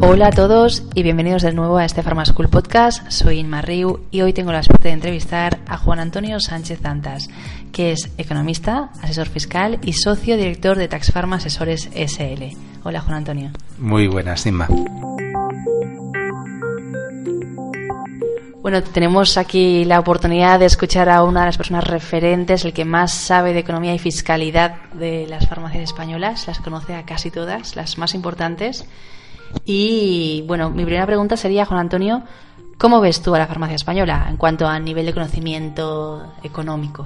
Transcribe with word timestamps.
Hola 0.00 0.28
a 0.28 0.30
todos 0.30 0.84
y 0.94 1.02
bienvenidos 1.02 1.42
de 1.42 1.52
nuevo 1.52 1.76
a 1.76 1.84
este 1.84 2.02
Pharma 2.02 2.24
School 2.24 2.48
Podcast. 2.48 3.10
Soy 3.10 3.40
Inma 3.40 3.62
Riu 3.62 4.00
y 4.10 4.20
hoy 4.20 4.32
tengo 4.32 4.52
la 4.52 4.62
suerte 4.62 4.88
de 4.88 4.94
entrevistar 4.94 5.58
a 5.66 5.76
Juan 5.76 5.98
Antonio 5.98 6.38
Sánchez 6.38 6.80
Zantas, 6.80 7.28
que 7.72 7.92
es 7.92 8.10
economista, 8.16 8.90
asesor 9.02 9.28
fiscal 9.28 9.78
y 9.82 9.94
socio 9.94 10.36
director 10.36 10.78
de 10.78 10.86
Tax 10.86 11.10
Pharma 11.10 11.36
Asesores 11.36 11.90
SL. 11.94 12.56
Hola 12.84 13.00
Juan 13.00 13.16
Antonio. 13.16 13.50
Muy 13.78 14.06
buenas, 14.06 14.46
Inma. 14.46 14.68
Bueno, 18.62 18.82
tenemos 18.82 19.38
aquí 19.38 19.84
la 19.84 19.98
oportunidad 19.98 20.58
de 20.58 20.66
escuchar 20.66 21.08
a 21.08 21.22
una 21.22 21.40
de 21.40 21.46
las 21.46 21.56
personas 21.56 21.84
referentes, 21.84 22.64
el 22.64 22.72
que 22.72 22.84
más 22.84 23.14
sabe 23.14 23.52
de 23.52 23.60
economía 23.60 23.94
y 23.94 23.98
fiscalidad 23.98 24.76
de 24.92 25.26
las 25.26 25.48
farmacias 25.48 25.84
españolas, 25.84 26.46
las 26.46 26.58
conoce 26.58 26.94
a 26.94 27.04
casi 27.04 27.30
todas, 27.30 27.76
las 27.76 27.98
más 27.98 28.14
importantes. 28.14 28.84
Y 29.64 30.44
bueno, 30.46 30.70
mi 30.70 30.84
primera 30.84 31.06
pregunta 31.06 31.36
sería, 31.36 31.64
Juan 31.64 31.80
Antonio, 31.80 32.22
¿cómo 32.76 33.00
ves 33.00 33.22
tú 33.22 33.34
a 33.34 33.38
la 33.38 33.46
farmacia 33.46 33.76
española 33.76 34.26
en 34.28 34.36
cuanto 34.36 34.66
a 34.66 34.78
nivel 34.78 35.06
de 35.06 35.14
conocimiento 35.14 36.34
económico? 36.42 37.04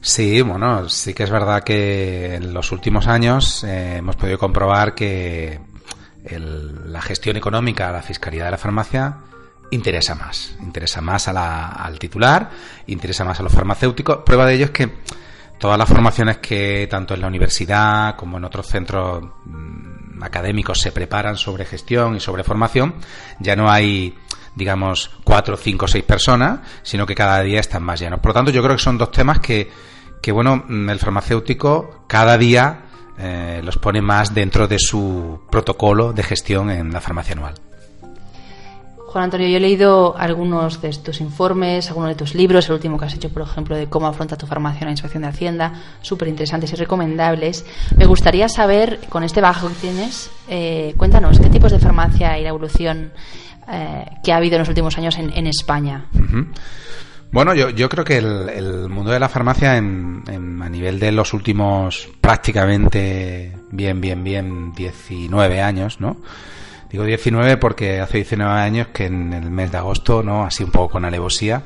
Sí, 0.00 0.42
bueno, 0.42 0.88
sí 0.90 1.14
que 1.14 1.22
es 1.22 1.30
verdad 1.30 1.64
que 1.64 2.34
en 2.34 2.52
los 2.52 2.72
últimos 2.72 3.06
años 3.06 3.64
eh, 3.64 3.96
hemos 3.96 4.16
podido 4.16 4.38
comprobar 4.38 4.94
que 4.94 5.58
la 6.86 7.02
gestión 7.02 7.36
económica, 7.36 7.90
la 7.92 8.02
fiscalidad 8.02 8.46
de 8.46 8.50
la 8.52 8.58
farmacia 8.58 9.16
interesa 9.70 10.14
más, 10.14 10.56
interesa 10.60 11.00
más 11.00 11.28
al 11.28 11.98
titular, 11.98 12.50
interesa 12.86 13.24
más 13.24 13.40
a 13.40 13.42
los 13.42 13.52
farmacéuticos. 13.52 14.18
Prueba 14.24 14.46
de 14.46 14.54
ello 14.54 14.64
es 14.66 14.70
que 14.70 14.90
todas 15.58 15.78
las 15.78 15.88
formaciones 15.88 16.38
que 16.38 16.86
tanto 16.90 17.14
en 17.14 17.20
la 17.20 17.26
universidad 17.26 18.16
como 18.16 18.38
en 18.38 18.44
otros 18.44 18.66
centros 18.66 19.24
mm, 19.44 20.03
académicos 20.20 20.80
se 20.80 20.92
preparan 20.92 21.36
sobre 21.36 21.64
gestión 21.64 22.16
y 22.16 22.20
sobre 22.20 22.44
formación, 22.44 22.94
ya 23.40 23.56
no 23.56 23.70
hay 23.70 24.14
digamos, 24.54 25.10
cuatro, 25.24 25.56
cinco, 25.56 25.88
seis 25.88 26.04
personas, 26.04 26.60
sino 26.82 27.06
que 27.06 27.14
cada 27.14 27.40
día 27.40 27.60
están 27.60 27.82
más 27.82 27.98
llenos. 27.98 28.20
Por 28.20 28.30
lo 28.30 28.34
tanto, 28.34 28.50
yo 28.52 28.62
creo 28.62 28.76
que 28.76 28.82
son 28.82 28.98
dos 28.98 29.10
temas 29.10 29.40
que, 29.40 29.70
que 30.22 30.32
bueno, 30.32 30.64
el 30.68 30.98
farmacéutico 30.98 32.04
cada 32.06 32.38
día 32.38 32.84
eh, 33.18 33.60
los 33.64 33.78
pone 33.78 34.00
más 34.00 34.34
dentro 34.34 34.66
de 34.66 34.78
su 34.78 35.40
protocolo 35.50 36.12
de 36.12 36.22
gestión 36.22 36.70
en 36.70 36.92
la 36.92 37.00
farmacia 37.00 37.34
anual. 37.34 37.54
Juan 39.14 39.26
Antonio, 39.26 39.46
yo 39.46 39.58
he 39.58 39.60
leído 39.60 40.16
algunos 40.18 40.82
de 40.82 40.90
tus 40.90 41.20
informes, 41.20 41.88
algunos 41.88 42.08
de 42.08 42.16
tus 42.16 42.34
libros, 42.34 42.66
el 42.66 42.72
último 42.72 42.98
que 42.98 43.04
has 43.04 43.14
hecho, 43.14 43.28
por 43.28 43.42
ejemplo, 43.42 43.76
de 43.76 43.86
cómo 43.86 44.08
afronta 44.08 44.36
tu 44.36 44.48
farmacia 44.48 44.80
en 44.80 44.86
la 44.86 44.90
inspección 44.90 45.22
de 45.22 45.28
Hacienda, 45.28 45.72
súper 46.02 46.26
interesantes 46.26 46.72
y 46.72 46.74
recomendables. 46.74 47.64
Me 47.96 48.06
gustaría 48.06 48.48
saber, 48.48 48.98
con 49.08 49.22
este 49.22 49.40
bajo 49.40 49.68
que 49.68 49.74
tienes, 49.74 50.32
eh, 50.48 50.94
cuéntanos, 50.96 51.38
¿qué 51.38 51.48
tipos 51.48 51.70
de 51.70 51.78
farmacia 51.78 52.36
y 52.40 52.42
la 52.42 52.48
evolución 52.48 53.12
eh, 53.70 54.04
que 54.24 54.32
ha 54.32 54.36
habido 54.38 54.56
en 54.56 54.62
los 54.62 54.68
últimos 54.68 54.98
años 54.98 55.16
en, 55.16 55.46
España? 55.46 56.06
Bueno, 57.30 57.54
yo, 57.54 57.88
creo 57.88 58.04
que 58.04 58.18
el, 58.18 58.88
mundo 58.88 59.12
de 59.12 59.20
la 59.20 59.28
farmacia 59.28 59.76
en, 59.76 60.24
a 60.60 60.68
nivel 60.68 60.98
de 60.98 61.12
los 61.12 61.32
últimos 61.34 62.08
prácticamente 62.20 63.52
bien, 63.70 64.00
bien, 64.00 64.24
bien 64.24 64.74
19 64.74 65.62
años, 65.62 66.00
¿no? 66.00 66.16
Digo 66.94 67.02
19 67.02 67.56
porque 67.56 68.00
hace 68.00 68.18
19 68.18 68.52
años 68.52 68.86
que 68.92 69.06
en 69.06 69.32
el 69.32 69.50
mes 69.50 69.72
de 69.72 69.78
agosto, 69.78 70.22
¿no? 70.22 70.44
Así 70.44 70.62
un 70.62 70.70
poco 70.70 70.90
con 70.90 71.04
alevosía, 71.04 71.64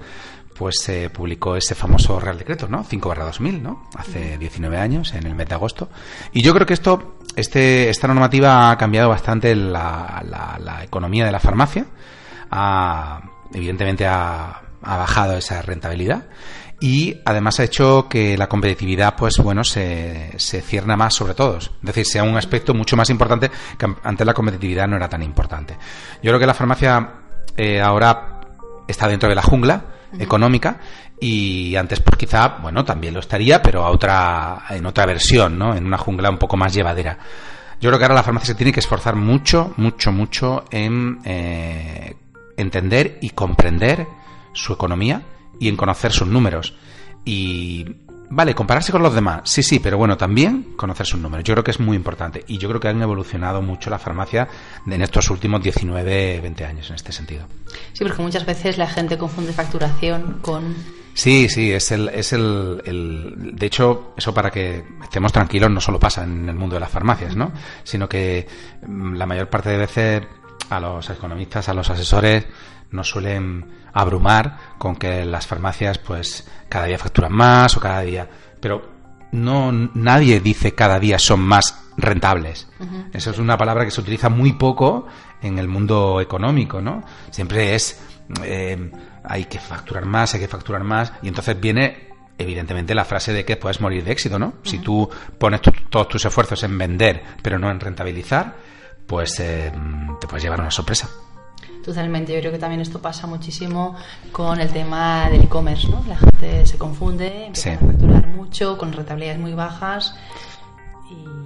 pues 0.54 0.80
se 0.80 1.10
publicó 1.10 1.54
ese 1.54 1.74
famoso 1.74 2.18
Real 2.18 2.38
Decreto, 2.38 2.66
¿no? 2.66 2.82
5 2.82 3.10
barra 3.10 3.26
2000, 3.26 3.62
¿no? 3.62 3.90
Hace 3.94 4.38
19 4.38 4.78
años, 4.78 5.12
en 5.12 5.26
el 5.26 5.34
mes 5.34 5.46
de 5.46 5.54
agosto. 5.54 5.90
Y 6.32 6.40
yo 6.40 6.54
creo 6.54 6.66
que 6.66 6.72
esto, 6.72 7.18
este, 7.36 7.90
esta 7.90 8.08
normativa 8.08 8.70
ha 8.70 8.78
cambiado 8.78 9.10
bastante 9.10 9.54
la, 9.54 10.24
la, 10.24 10.82
economía 10.82 11.26
de 11.26 11.32
la 11.32 11.40
farmacia. 11.40 11.84
Ha, 12.50 13.20
evidentemente 13.52 14.06
ha, 14.06 14.62
ha 14.80 14.96
bajado 14.96 15.36
esa 15.36 15.60
rentabilidad 15.60 16.24
y 16.80 17.20
además 17.24 17.58
ha 17.58 17.64
hecho 17.64 18.06
que 18.08 18.38
la 18.38 18.48
competitividad, 18.48 19.16
pues 19.16 19.38
bueno, 19.38 19.64
se, 19.64 20.32
se 20.36 20.60
cierna 20.60 20.96
más 20.96 21.14
sobre 21.14 21.34
todos. 21.34 21.72
Es 21.80 21.86
decir, 21.86 22.06
sea 22.06 22.22
un 22.22 22.36
aspecto 22.36 22.72
mucho 22.72 22.96
más 22.96 23.10
importante 23.10 23.50
que 23.76 23.86
antes 24.04 24.26
la 24.26 24.34
competitividad 24.34 24.86
no 24.86 24.96
era 24.96 25.08
tan 25.08 25.22
importante. 25.22 25.76
Yo 26.22 26.30
creo 26.30 26.38
que 26.38 26.46
la 26.46 26.54
farmacia 26.54 27.14
eh, 27.56 27.80
ahora 27.80 28.40
está 28.86 29.08
dentro 29.08 29.28
de 29.28 29.34
la 29.34 29.42
jungla 29.42 29.84
económica 30.18 30.78
y 31.20 31.74
antes 31.74 32.00
pues 32.00 32.16
quizá, 32.16 32.58
bueno, 32.62 32.84
también 32.84 33.12
lo 33.12 33.20
estaría, 33.20 33.60
pero 33.60 33.84
a 33.84 33.90
otra, 33.90 34.64
en 34.70 34.86
otra 34.86 35.04
versión, 35.04 35.58
¿no? 35.58 35.74
En 35.74 35.84
una 35.84 35.98
jungla 35.98 36.30
un 36.30 36.38
poco 36.38 36.56
más 36.56 36.72
llevadera. 36.72 37.18
Yo 37.80 37.90
creo 37.90 37.98
que 37.98 38.04
ahora 38.04 38.14
la 38.14 38.22
farmacia 38.22 38.48
se 38.48 38.54
tiene 38.54 38.72
que 38.72 38.80
esforzar 38.80 39.16
mucho, 39.16 39.74
mucho, 39.76 40.12
mucho 40.12 40.64
en 40.70 41.18
eh, 41.24 42.16
entender 42.56 43.18
y 43.20 43.30
comprender 43.30 44.06
su 44.52 44.72
economía 44.72 45.22
y 45.58 45.68
en 45.68 45.76
conocer 45.76 46.12
sus 46.12 46.28
números. 46.28 46.74
Y 47.24 47.86
Vale, 48.30 48.54
compararse 48.54 48.92
con 48.92 49.02
los 49.02 49.14
demás, 49.14 49.40
sí, 49.44 49.62
sí, 49.62 49.78
pero 49.78 49.96
bueno, 49.96 50.16
también 50.16 50.74
conocer 50.76 51.06
sus 51.06 51.18
números. 51.18 51.44
Yo 51.44 51.54
creo 51.54 51.64
que 51.64 51.70
es 51.70 51.80
muy 51.80 51.96
importante 51.96 52.44
y 52.46 52.58
yo 52.58 52.68
creo 52.68 52.80
que 52.80 52.88
han 52.88 53.00
evolucionado 53.00 53.62
mucho 53.62 53.88
la 53.88 53.98
farmacia 53.98 54.48
en 54.86 55.00
estos 55.00 55.30
últimos 55.30 55.62
19, 55.62 56.40
20 56.40 56.64
años 56.64 56.90
en 56.90 56.96
este 56.96 57.12
sentido. 57.12 57.46
Sí, 57.94 58.04
porque 58.04 58.20
muchas 58.20 58.44
veces 58.44 58.76
la 58.76 58.86
gente 58.86 59.16
confunde 59.16 59.52
facturación 59.52 60.40
con... 60.42 60.74
Sí, 61.14 61.48
sí, 61.48 61.72
es 61.72 61.90
el, 61.90 62.10
es 62.10 62.32
el, 62.34 62.82
el, 62.84 63.56
De 63.56 63.66
hecho, 63.66 64.12
eso 64.16 64.32
para 64.34 64.50
que 64.50 64.84
estemos 65.02 65.32
tranquilos 65.32 65.70
no 65.70 65.80
solo 65.80 65.98
pasa 65.98 66.22
en 66.22 66.48
el 66.48 66.54
mundo 66.54 66.74
de 66.74 66.80
las 66.80 66.90
farmacias, 66.90 67.34
¿no? 67.34 67.50
Sino 67.82 68.08
que 68.08 68.46
mm, 68.86 69.14
la 69.14 69.26
mayor 69.26 69.48
parte 69.48 69.70
de 69.70 69.78
veces 69.78 70.22
a 70.68 70.78
los 70.78 71.08
economistas, 71.08 71.68
a 71.70 71.74
los 71.74 71.88
asesores, 71.88 72.46
nos 72.90 73.08
suelen 73.08 73.66
abrumar 73.92 74.76
con 74.78 74.96
que 74.96 75.24
las 75.24 75.46
farmacias 75.46 75.98
pues 75.98 76.48
cada 76.68 76.86
día 76.86 76.98
facturan 76.98 77.32
más 77.32 77.76
o 77.76 77.80
cada 77.80 78.00
día 78.00 78.28
pero 78.60 78.98
no 79.32 79.72
nadie 79.72 80.40
dice 80.40 80.74
cada 80.74 80.98
día 80.98 81.18
son 81.18 81.40
más 81.40 81.84
rentables. 81.98 82.68
Eso 83.12 83.30
es 83.32 83.38
una 83.38 83.58
palabra 83.58 83.84
que 83.84 83.90
se 83.90 84.00
utiliza 84.00 84.28
muy 84.28 84.52
poco 84.52 85.06
en 85.42 85.58
el 85.58 85.68
mundo 85.68 86.20
económico 86.20 86.80
no 86.80 87.02
siempre 87.30 87.74
es 87.74 88.00
eh, 88.42 88.90
hay 89.24 89.44
que 89.44 89.58
facturar 89.58 90.04
más 90.04 90.34
hay 90.34 90.40
que 90.40 90.48
facturar 90.48 90.84
más 90.84 91.12
y 91.22 91.28
entonces 91.28 91.58
viene 91.60 92.08
evidentemente 92.36 92.94
la 92.94 93.04
frase 93.04 93.32
de 93.32 93.44
que 93.44 93.56
puedes 93.56 93.80
morir 93.80 94.04
de 94.04 94.12
éxito 94.12 94.38
no 94.38 94.54
si 94.62 94.78
tú 94.78 95.08
pones 95.38 95.60
todos 95.90 96.08
tus 96.08 96.24
esfuerzos 96.24 96.62
en 96.62 96.76
vender 96.76 97.22
pero 97.42 97.58
no 97.58 97.70
en 97.70 97.80
rentabilizar 97.80 98.56
pues 99.06 99.38
eh, 99.40 99.72
te 100.20 100.26
puedes 100.26 100.42
llevar 100.42 100.60
una 100.60 100.70
sorpresa 100.70 101.08
Totalmente, 101.84 102.34
yo 102.34 102.40
creo 102.40 102.52
que 102.52 102.58
también 102.58 102.80
esto 102.80 103.00
pasa 103.00 103.26
muchísimo 103.26 103.96
con 104.30 104.60
el 104.60 104.68
tema 104.68 105.30
del 105.30 105.44
e-commerce, 105.44 105.88
¿no? 105.88 106.04
La 106.06 106.16
gente 106.16 106.66
se 106.66 106.76
confunde, 106.76 107.46
empieza 107.46 107.74
a 107.74 107.78
facturar 107.78 108.26
mucho, 108.26 108.76
con 108.76 108.92
rentabilidades 108.92 109.40
muy 109.40 109.54
bajas. 109.54 110.14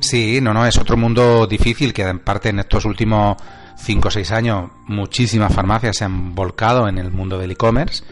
Sí, 0.01 0.41
no, 0.41 0.53
no, 0.53 0.67
es 0.67 0.77
otro 0.79 0.97
mundo 0.97 1.47
difícil 1.47 1.93
que 1.93 2.03
en 2.03 2.19
parte 2.19 2.49
en 2.49 2.59
estos 2.59 2.85
últimos 2.85 3.37
5 3.77 4.09
o 4.09 4.11
6 4.11 4.33
años 4.33 4.71
muchísimas 4.89 5.55
farmacias 5.55 5.99
se 5.99 6.05
han 6.05 6.35
volcado 6.35 6.89
en 6.89 6.99
el 6.99 7.13
mundo 7.13 7.39
del 7.39 7.53
e-commerce 7.53 8.03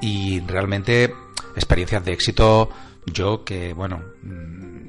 y 0.00 0.40
realmente 0.40 1.14
experiencias 1.54 2.04
de 2.04 2.12
éxito 2.12 2.70
yo 3.06 3.44
que, 3.44 3.74
bueno, 3.74 4.00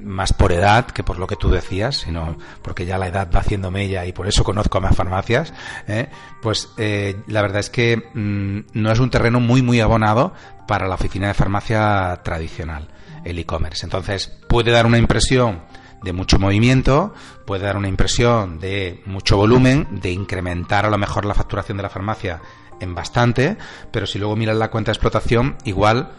más 0.06 0.32
por 0.32 0.52
edad 0.52 0.86
que 0.86 1.02
por 1.02 1.18
lo 1.18 1.26
que 1.26 1.36
tú 1.36 1.50
decías, 1.50 1.96
sino 1.96 2.38
porque 2.62 2.86
ya 2.86 2.96
la 2.96 3.08
edad 3.08 3.28
va 3.34 3.40
haciendo 3.40 3.70
mella 3.70 4.06
y 4.06 4.12
por 4.12 4.28
eso 4.28 4.44
conozco 4.44 4.78
a 4.78 4.80
más 4.80 4.96
farmacias, 4.96 5.52
¿eh? 5.88 6.08
pues 6.40 6.70
eh, 6.78 7.16
la 7.26 7.42
verdad 7.42 7.60
es 7.60 7.70
que 7.70 7.96
mm, 8.14 8.80
no 8.80 8.92
es 8.92 8.98
un 9.00 9.10
terreno 9.10 9.40
muy, 9.40 9.62
muy 9.62 9.80
abonado 9.80 10.32
para 10.66 10.86
la 10.86 10.94
oficina 10.94 11.28
de 11.28 11.34
farmacia 11.34 12.20
tradicional, 12.22 12.88
el 13.24 13.38
e-commerce. 13.38 13.84
Entonces, 13.84 14.28
puede 14.48 14.70
dar 14.70 14.86
una 14.86 14.98
impresión 14.98 15.62
de 16.02 16.12
mucho 16.12 16.38
movimiento, 16.38 17.12
puede 17.44 17.64
dar 17.64 17.76
una 17.76 17.88
impresión 17.88 18.60
de 18.60 19.02
mucho 19.06 19.36
volumen, 19.36 19.88
de 20.00 20.12
incrementar 20.12 20.86
a 20.86 20.90
lo 20.90 20.98
mejor 20.98 21.24
la 21.24 21.34
facturación 21.34 21.76
de 21.76 21.82
la 21.82 21.90
farmacia 21.90 22.40
en 22.80 22.94
bastante, 22.94 23.56
pero 23.90 24.06
si 24.06 24.18
luego 24.18 24.36
miras 24.36 24.56
la 24.56 24.70
cuenta 24.70 24.90
de 24.90 24.94
explotación, 24.94 25.56
igual 25.64 26.12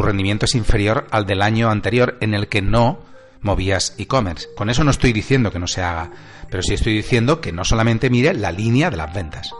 tu 0.00 0.06
rendimiento 0.06 0.46
es 0.46 0.54
inferior 0.54 1.06
al 1.10 1.26
del 1.26 1.42
año 1.42 1.70
anterior 1.70 2.16
en 2.22 2.32
el 2.32 2.48
que 2.48 2.62
no 2.62 3.00
movías 3.42 3.94
e-commerce. 3.98 4.48
Con 4.56 4.70
eso 4.70 4.82
no 4.82 4.90
estoy 4.90 5.12
diciendo 5.12 5.52
que 5.52 5.58
no 5.58 5.66
se 5.66 5.82
haga, 5.82 6.10
pero 6.48 6.62
sí 6.62 6.72
estoy 6.72 6.94
diciendo 6.94 7.42
que 7.42 7.52
no 7.52 7.64
solamente 7.64 8.08
mire 8.08 8.32
la 8.32 8.50
línea 8.50 8.88
de 8.88 8.96
las 8.96 9.12
ventas. 9.12 9.52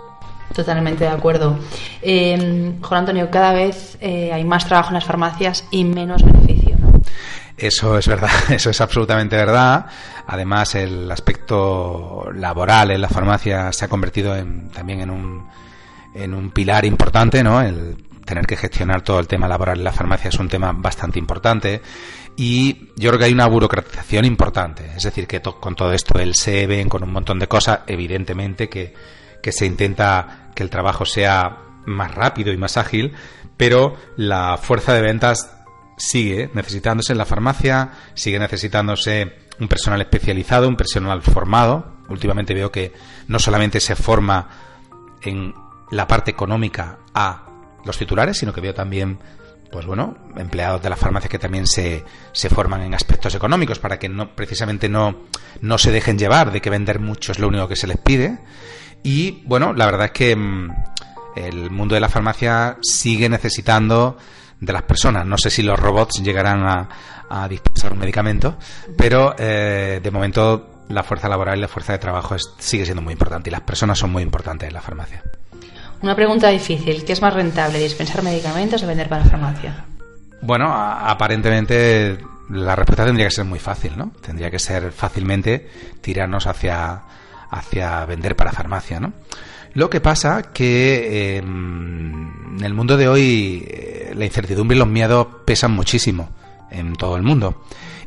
Totalmente 0.54 1.04
de 1.04 1.10
acuerdo. 1.10 1.58
Eh, 2.00 2.72
Juan 2.80 3.00
Antonio, 3.00 3.30
cada 3.30 3.52
vez 3.52 3.98
eh, 4.00 4.32
hay 4.32 4.44
más 4.44 4.64
trabajo 4.64 4.88
en 4.88 4.94
las 4.94 5.04
farmacias 5.04 5.66
y 5.70 5.84
menos 5.84 6.24
beneficio. 6.24 6.78
Eso 7.58 7.98
es 7.98 8.08
verdad, 8.08 8.30
eso 8.48 8.70
es 8.70 8.80
absolutamente 8.80 9.36
verdad. 9.36 9.84
Además, 10.26 10.74
el 10.74 11.10
aspecto 11.10 12.30
laboral 12.34 12.92
en 12.92 13.02
la 13.02 13.10
farmacia 13.10 13.74
se 13.74 13.84
ha 13.84 13.88
convertido 13.88 14.34
en, 14.34 14.70
también 14.70 15.00
en 15.00 15.10
un, 15.10 15.46
en 16.14 16.32
un 16.32 16.50
pilar 16.50 16.86
importante, 16.86 17.44
¿no? 17.44 17.60
El 17.60 18.08
tener 18.30 18.46
que 18.46 18.56
gestionar 18.56 19.02
todo 19.02 19.18
el 19.18 19.26
tema 19.26 19.48
laboral 19.48 19.78
en 19.78 19.84
la 19.84 19.92
farmacia 19.92 20.28
es 20.28 20.38
un 20.38 20.48
tema 20.48 20.72
bastante 20.72 21.18
importante 21.18 21.82
y 22.36 22.90
yo 22.96 23.10
creo 23.10 23.18
que 23.18 23.24
hay 23.24 23.32
una 23.32 23.48
burocratización 23.48 24.24
importante. 24.24 24.88
Es 24.96 25.02
decir, 25.02 25.26
que 25.26 25.42
con 25.42 25.74
todo 25.74 25.92
esto 25.92 26.16
el 26.20 26.36
SEBEN, 26.36 26.88
con 26.88 27.02
un 27.02 27.12
montón 27.12 27.40
de 27.40 27.48
cosas, 27.48 27.80
evidentemente 27.88 28.68
que, 28.68 28.94
que 29.42 29.50
se 29.50 29.66
intenta 29.66 30.52
que 30.54 30.62
el 30.62 30.70
trabajo 30.70 31.04
sea 31.04 31.58
más 31.86 32.14
rápido 32.14 32.52
y 32.52 32.56
más 32.56 32.76
ágil, 32.76 33.12
pero 33.56 33.96
la 34.16 34.56
fuerza 34.58 34.94
de 34.94 35.02
ventas 35.02 35.52
sigue 35.96 36.50
necesitándose 36.54 37.12
en 37.12 37.18
la 37.18 37.26
farmacia, 37.26 37.90
sigue 38.14 38.38
necesitándose 38.38 39.38
un 39.58 39.66
personal 39.66 40.00
especializado, 40.00 40.68
un 40.68 40.76
personal 40.76 41.20
formado. 41.20 41.96
Últimamente 42.08 42.54
veo 42.54 42.70
que 42.70 42.92
no 43.26 43.40
solamente 43.40 43.80
se 43.80 43.96
forma 43.96 44.48
en 45.20 45.52
la 45.90 46.06
parte 46.06 46.30
económica 46.30 47.00
a 47.12 47.49
los 47.84 47.98
titulares, 47.98 48.38
sino 48.38 48.52
que 48.52 48.60
veo 48.60 48.74
también, 48.74 49.18
pues 49.70 49.86
bueno, 49.86 50.16
empleados 50.36 50.82
de 50.82 50.90
la 50.90 50.96
farmacia 50.96 51.28
que 51.28 51.38
también 51.38 51.66
se, 51.66 52.04
se 52.32 52.48
forman 52.48 52.82
en 52.82 52.94
aspectos 52.94 53.34
económicos 53.34 53.78
para 53.78 53.98
que 53.98 54.08
no, 54.08 54.34
precisamente 54.34 54.88
no, 54.88 55.24
no 55.60 55.78
se 55.78 55.92
dejen 55.92 56.18
llevar 56.18 56.52
de 56.52 56.60
que 56.60 56.70
vender 56.70 57.00
mucho 57.00 57.32
es 57.32 57.38
lo 57.38 57.48
único 57.48 57.68
que 57.68 57.76
se 57.76 57.86
les 57.86 57.98
pide. 57.98 58.38
Y 59.02 59.42
bueno, 59.46 59.72
la 59.72 59.86
verdad 59.86 60.06
es 60.06 60.12
que 60.12 60.36
mm, 60.36 60.70
el 61.36 61.70
mundo 61.70 61.94
de 61.94 62.00
la 62.00 62.08
farmacia 62.08 62.76
sigue 62.82 63.28
necesitando 63.28 64.16
de 64.60 64.72
las 64.72 64.82
personas. 64.82 65.26
No 65.26 65.38
sé 65.38 65.50
si 65.50 65.62
los 65.62 65.78
robots 65.78 66.22
llegarán 66.22 66.64
a, 66.64 66.88
a 67.30 67.48
dispensar 67.48 67.92
un 67.92 67.98
medicamento, 67.98 68.58
pero 68.96 69.34
eh, 69.38 70.00
de 70.02 70.10
momento 70.10 70.84
la 70.88 71.04
fuerza 71.04 71.28
laboral 71.28 71.58
y 71.58 71.62
la 71.62 71.68
fuerza 71.68 71.92
de 71.92 71.98
trabajo 71.98 72.36
sigue 72.58 72.84
siendo 72.84 73.02
muy 73.02 73.12
importante 73.12 73.48
y 73.48 73.52
las 73.52 73.60
personas 73.62 73.98
son 73.98 74.10
muy 74.10 74.22
importantes 74.22 74.68
en 74.68 74.74
la 74.74 74.82
farmacia. 74.82 75.22
Una 76.02 76.16
pregunta 76.16 76.48
difícil. 76.48 77.04
¿Qué 77.04 77.12
es 77.12 77.20
más 77.20 77.34
rentable, 77.34 77.78
dispensar 77.78 78.22
medicamentos 78.22 78.82
o 78.82 78.86
vender 78.86 79.08
para 79.08 79.24
farmacia? 79.24 79.84
Bueno, 80.40 80.72
aparentemente 80.72 82.18
la 82.48 82.74
respuesta 82.74 83.04
tendría 83.04 83.26
que 83.26 83.34
ser 83.34 83.44
muy 83.44 83.58
fácil, 83.58 83.92
¿no? 83.96 84.12
Tendría 84.20 84.50
que 84.50 84.58
ser 84.58 84.92
fácilmente 84.92 85.68
tirarnos 86.00 86.46
hacia, 86.46 87.02
hacia 87.50 88.04
vender 88.06 88.34
para 88.34 88.52
farmacia, 88.52 88.98
¿no? 88.98 89.12
Lo 89.74 89.88
que 89.88 90.00
pasa 90.00 90.50
que 90.52 91.36
em, 91.36 92.56
en 92.58 92.64
el 92.64 92.74
mundo 92.74 92.96
de 92.96 93.08
hoy 93.08 93.64
eh, 93.68 94.12
la 94.14 94.24
incertidumbre 94.24 94.76
y 94.76 94.80
los 94.80 94.88
miedos 94.88 95.28
pesan 95.44 95.72
muchísimo 95.72 96.30
en 96.70 96.94
todo 96.94 97.16
el 97.16 97.22
mundo. 97.22 97.62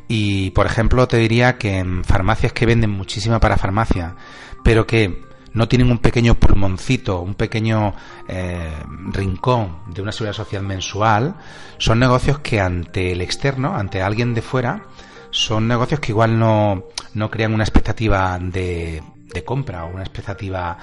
Y, 0.08 0.52
por 0.52 0.66
ejemplo, 0.66 1.08
te 1.08 1.18
diría 1.18 1.58
que 1.58 1.78
en 1.78 2.04
farmacias 2.04 2.52
que 2.52 2.66
venden 2.66 2.90
muchísima 2.90 3.40
para 3.40 3.58
farmacia, 3.58 4.16
pero 4.64 4.86
que 4.86 5.24
no 5.54 5.68
tienen 5.68 5.92
un 5.92 6.00
pequeño 6.00 6.36
pulmoncito, 6.36 7.22
un 7.22 7.36
pequeño 7.36 7.94
eh, 8.28 8.74
rincón 9.12 9.84
de 9.88 10.02
una 10.02 10.12
seguridad 10.12 10.36
social 10.36 10.64
mensual, 10.64 11.36
son 11.78 12.00
negocios 12.00 12.40
que 12.40 12.60
ante 12.60 13.12
el 13.12 13.22
externo, 13.22 13.76
ante 13.76 14.02
alguien 14.02 14.34
de 14.34 14.42
fuera, 14.42 14.88
son 15.30 15.68
negocios 15.68 16.00
que 16.00 16.12
igual 16.12 16.38
no, 16.38 16.86
no 17.14 17.32
crean 17.32 17.54
una 17.54 17.64
expectativa 17.64 18.38
de, 18.40 19.02
de 19.16 19.44
compra 19.44 19.86
o 19.86 19.94
una 19.94 20.04
expectativa 20.04 20.78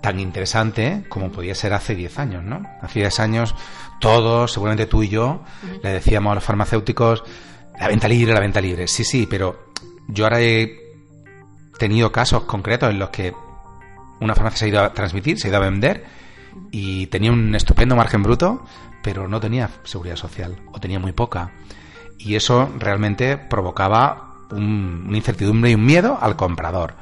tan 0.00 0.20
interesante 0.20 1.04
como 1.08 1.32
podía 1.32 1.54
ser 1.54 1.72
hace 1.72 1.94
10 1.94 2.18
años, 2.18 2.44
¿no? 2.44 2.62
Hace 2.82 3.00
10 3.00 3.20
años 3.20 3.54
todos, 4.00 4.52
seguramente 4.52 4.84
tú 4.84 5.02
y 5.02 5.08
yo, 5.08 5.42
le 5.82 5.94
decíamos 5.94 6.32
a 6.32 6.34
los 6.34 6.44
farmacéuticos, 6.44 7.24
la 7.80 7.88
venta 7.88 8.06
libre, 8.06 8.34
la 8.34 8.40
venta 8.40 8.60
libre. 8.60 8.86
Sí, 8.86 9.02
sí, 9.02 9.26
pero 9.28 9.72
yo 10.08 10.24
ahora 10.24 10.42
he 10.42 10.78
tenido 11.78 12.12
casos 12.12 12.44
concretos 12.44 12.90
en 12.90 12.98
los 12.98 13.08
que 13.08 13.32
una 14.24 14.34
farmacia 14.34 14.58
se 14.58 14.64
ha 14.64 14.68
ido 14.68 14.80
a 14.80 14.92
transmitir, 14.92 15.38
se 15.38 15.46
ha 15.46 15.50
ido 15.50 15.58
a 15.58 15.60
vender 15.60 16.04
y 16.70 17.06
tenía 17.06 17.32
un 17.32 17.54
estupendo 17.54 17.96
margen 17.96 18.22
bruto, 18.22 18.64
pero 19.02 19.28
no 19.28 19.40
tenía 19.40 19.70
seguridad 19.84 20.16
social 20.16 20.56
o 20.72 20.80
tenía 20.80 20.98
muy 20.98 21.12
poca. 21.12 21.52
Y 22.18 22.36
eso 22.36 22.70
realmente 22.78 23.36
provocaba 23.36 24.46
un, 24.50 25.04
una 25.08 25.16
incertidumbre 25.16 25.70
y 25.70 25.74
un 25.74 25.84
miedo 25.84 26.18
al 26.20 26.36
comprador. 26.36 26.94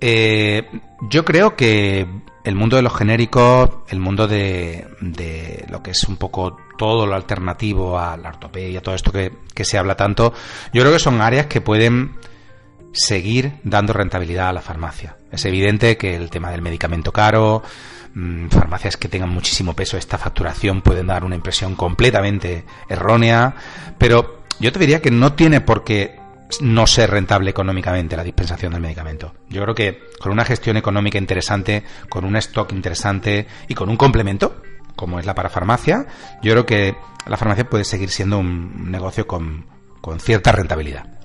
Eh, 0.00 0.68
yo 1.10 1.24
creo 1.24 1.56
que 1.56 2.06
el 2.44 2.54
mundo 2.54 2.76
de 2.76 2.82
los 2.82 2.94
genéricos, 2.94 3.70
el 3.88 4.00
mundo 4.00 4.26
de, 4.26 4.86
de, 5.00 5.66
lo 5.68 5.82
que 5.82 5.90
es 5.90 6.04
un 6.04 6.16
poco 6.16 6.56
todo 6.78 7.06
lo 7.06 7.14
alternativo 7.14 7.98
a 7.98 8.16
la 8.16 8.30
ortopedia, 8.30 8.80
todo 8.80 8.94
esto 8.94 9.12
que, 9.12 9.32
que, 9.54 9.64
se 9.64 9.76
habla 9.76 9.96
tanto, 9.96 10.32
yo 10.72 10.82
creo 10.82 10.92
que 10.92 11.00
son 11.00 11.20
áreas 11.20 11.46
que 11.46 11.60
pueden 11.60 12.14
seguir 12.98 13.52
dando 13.62 13.92
rentabilidad 13.92 14.48
a 14.48 14.52
la 14.52 14.60
farmacia. 14.60 15.16
Es 15.30 15.44
evidente 15.44 15.96
que 15.96 16.16
el 16.16 16.30
tema 16.30 16.50
del 16.50 16.62
medicamento 16.62 17.12
caro, 17.12 17.62
mmm, 18.14 18.48
farmacias 18.48 18.96
que 18.96 19.08
tengan 19.08 19.30
muchísimo 19.30 19.74
peso, 19.74 19.96
esta 19.96 20.18
facturación 20.18 20.82
pueden 20.82 21.06
dar 21.06 21.24
una 21.24 21.36
impresión 21.36 21.76
completamente 21.76 22.64
errónea, 22.88 23.54
pero 23.98 24.42
yo 24.58 24.72
te 24.72 24.80
diría 24.80 25.00
que 25.00 25.12
no 25.12 25.34
tiene 25.34 25.60
por 25.60 25.84
qué 25.84 26.18
no 26.60 26.86
ser 26.86 27.10
rentable 27.10 27.50
económicamente 27.50 28.16
la 28.16 28.24
dispensación 28.24 28.72
del 28.72 28.82
medicamento. 28.82 29.34
Yo 29.48 29.62
creo 29.62 29.74
que 29.74 30.02
con 30.18 30.32
una 30.32 30.44
gestión 30.44 30.76
económica 30.76 31.18
interesante, 31.18 31.84
con 32.08 32.24
un 32.24 32.36
stock 32.36 32.72
interesante 32.72 33.46
y 33.68 33.74
con 33.74 33.90
un 33.90 33.96
complemento, 33.96 34.60
como 34.96 35.20
es 35.20 35.26
la 35.26 35.34
parafarmacia, 35.34 36.06
yo 36.42 36.52
creo 36.52 36.66
que 36.66 36.96
la 37.26 37.36
farmacia 37.36 37.68
puede 37.68 37.84
seguir 37.84 38.10
siendo 38.10 38.38
un 38.38 38.90
negocio 38.90 39.26
con, 39.26 39.66
con 40.00 40.18
cierta 40.18 40.50
rentabilidad. 40.50 41.17